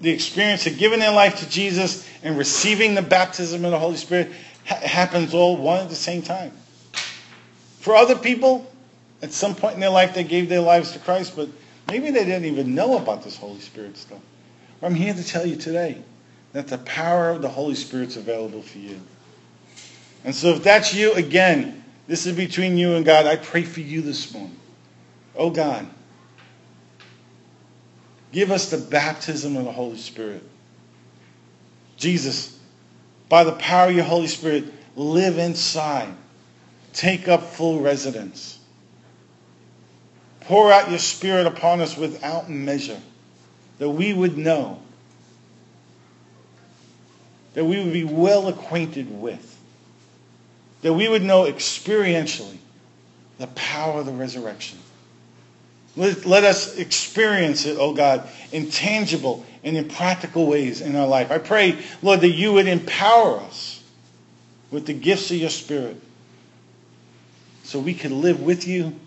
the 0.00 0.10
experience 0.10 0.66
of 0.66 0.78
giving 0.78 1.00
their 1.00 1.12
life 1.12 1.40
to 1.40 1.48
Jesus 1.48 2.08
and 2.22 2.38
receiving 2.38 2.94
the 2.94 3.02
baptism 3.02 3.64
of 3.64 3.72
the 3.72 3.78
Holy 3.78 3.96
Spirit 3.96 4.30
ha- 4.66 4.76
happens 4.76 5.34
all 5.34 5.56
one 5.56 5.80
at 5.80 5.88
the 5.88 5.96
same 5.96 6.22
time. 6.22 6.52
For 7.80 7.96
other 7.96 8.14
people, 8.14 8.70
at 9.22 9.32
some 9.32 9.56
point 9.56 9.74
in 9.74 9.80
their 9.80 9.90
life, 9.90 10.14
they 10.14 10.24
gave 10.24 10.48
their 10.48 10.60
lives 10.60 10.92
to 10.92 11.00
Christ, 11.00 11.34
but 11.34 11.48
maybe 11.88 12.10
they 12.10 12.24
didn't 12.24 12.46
even 12.46 12.74
know 12.74 12.98
about 12.98 13.22
this 13.22 13.36
Holy 13.36 13.60
Spirit 13.60 13.96
stuff. 13.96 14.20
I'm 14.82 14.94
here 14.94 15.14
to 15.14 15.24
tell 15.24 15.46
you 15.46 15.56
today 15.56 16.02
that 16.52 16.68
the 16.68 16.78
power 16.78 17.30
of 17.30 17.42
the 17.42 17.48
Holy 17.48 17.74
Spirit's 17.74 18.16
available 18.16 18.62
for 18.62 18.78
you. 18.78 19.00
And 20.24 20.34
so 20.34 20.48
if 20.50 20.62
that's 20.62 20.94
you, 20.94 21.12
again, 21.14 21.82
this 22.06 22.26
is 22.26 22.36
between 22.36 22.76
you 22.76 22.94
and 22.94 23.04
God. 23.04 23.26
I 23.26 23.36
pray 23.36 23.62
for 23.62 23.80
you 23.80 24.00
this 24.02 24.32
morning. 24.32 24.56
Oh 25.36 25.50
God, 25.50 25.88
give 28.32 28.50
us 28.50 28.70
the 28.70 28.78
baptism 28.78 29.56
of 29.56 29.64
the 29.64 29.72
Holy 29.72 29.96
Spirit. 29.96 30.42
Jesus, 31.96 32.58
by 33.28 33.44
the 33.44 33.52
power 33.52 33.88
of 33.88 33.94
your 33.94 34.04
Holy 34.04 34.26
Spirit, 34.26 34.64
live 34.96 35.38
inside. 35.38 36.12
Take 36.92 37.28
up 37.28 37.42
full 37.42 37.80
residence. 37.80 38.58
Pour 40.44 40.72
out 40.72 40.90
your 40.90 40.98
Spirit 40.98 41.46
upon 41.46 41.80
us 41.80 41.96
without 41.96 42.50
measure, 42.50 43.00
that 43.78 43.88
we 43.88 44.12
would 44.12 44.36
know, 44.36 44.80
that 47.54 47.64
we 47.64 47.82
would 47.82 47.92
be 47.92 48.04
well 48.04 48.48
acquainted 48.48 49.20
with 49.20 49.52
that 50.82 50.92
we 50.92 51.08
would 51.08 51.22
know 51.22 51.44
experientially 51.44 52.58
the 53.38 53.46
power 53.48 54.00
of 54.00 54.06
the 54.06 54.12
resurrection. 54.12 54.78
Let, 55.96 56.26
let, 56.26 56.44
us 56.44 56.76
experience 56.76 57.66
it, 57.66 57.76
oh 57.78 57.94
God, 57.94 58.28
in 58.50 58.70
tangible 58.70 59.44
and 59.64 59.76
in 59.76 59.88
practical 59.88 60.46
ways 60.46 60.80
in 60.80 60.96
our 60.96 61.06
life. 61.06 61.30
I 61.30 61.38
pray, 61.38 61.78
Lord, 62.02 62.20
that 62.22 62.30
you 62.30 62.52
would 62.54 62.66
empower 62.66 63.38
us 63.40 63.82
with 64.70 64.86
the 64.86 64.94
gifts 64.94 65.30
of 65.30 65.36
your 65.36 65.50
Spirit 65.50 66.00
so 67.62 67.78
we 67.78 67.94
can 67.94 68.20
live 68.22 68.40
with 68.40 68.66
you 68.66 68.98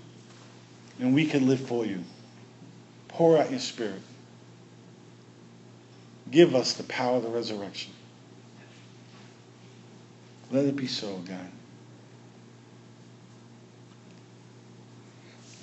and 0.99 1.13
we 1.13 1.25
can 1.25 1.47
live 1.47 1.59
for 1.59 1.85
you. 1.85 2.03
Pour 3.07 3.37
out 3.37 3.49
your 3.49 3.59
Spirit. 3.59 4.01
Give 6.31 6.55
us 6.55 6.73
the 6.73 6.83
power 6.83 7.17
of 7.17 7.23
the 7.23 7.29
resurrection. 7.29 7.93
Let 10.51 10.65
it 10.65 10.75
be 10.75 10.87
so, 10.87 11.17
God. 11.27 11.51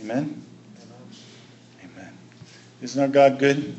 Amen? 0.02 0.44
Amen. 1.84 2.18
Isn't 2.80 3.00
our 3.00 3.08
God 3.08 3.38
good? 3.38 3.76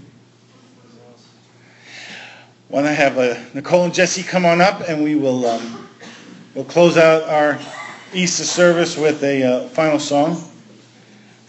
Want 2.70 2.86
to 2.86 2.94
have 2.94 3.18
uh, 3.18 3.40
Nicole 3.54 3.86
and 3.86 3.94
Jesse 3.94 4.24
come 4.24 4.46
on 4.46 4.62
up, 4.62 4.88
and 4.88 5.04
we 5.04 5.16
will 5.16 5.46
um, 5.46 5.88
we'll 6.56 6.66
close 6.66 6.98
out 6.98 7.24
our 7.24 7.60
Easter 8.14 8.46
service 8.46 8.98
with 8.98 9.24
a 9.24 9.44
uh, 9.44 9.68
final 9.70 10.00
song. 10.00 10.42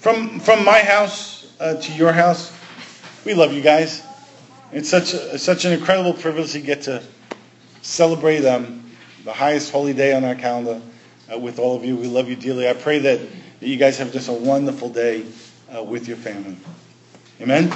From 0.05 0.39
from 0.39 0.67
my 0.67 0.81
house 0.81 1.51
uh, 1.59 1.77
to 1.77 1.93
your 1.95 2.13
house, 2.13 2.53
we 3.25 3.33
love 3.33 3.55
you 3.55 3.63
guys. 3.63 4.03
It's 4.71 4.91
such 4.91 5.15
a, 5.15 5.39
such 5.39 5.65
an 5.65 5.73
incredible 5.73 6.13
privilege 6.13 6.53
to 6.53 6.61
get 6.61 6.83
to 6.83 7.03
celebrate 7.81 8.45
um, 8.45 8.85
the 9.25 9.33
highest 9.33 9.73
holy 9.73 9.95
day 9.95 10.13
on 10.13 10.23
our 10.23 10.35
calendar 10.35 10.83
uh, 11.33 11.39
with 11.39 11.59
all 11.59 11.75
of 11.75 11.87
you. 11.87 11.97
We 11.97 12.07
love 12.07 12.29
you 12.29 12.37
dearly. 12.37 12.69
I 12.69 12.75
pray 12.75 12.99
that, 12.99 13.19
you 13.61 13.79
guys 13.79 13.97
have 13.97 14.13
just 14.13 14.29
a 14.29 14.35
wonderful 14.35 14.91
day 14.91 15.25
uh, 15.75 15.83
with 15.83 16.07
your 16.07 16.19
family. 16.19 16.59
Amen. 17.41 17.73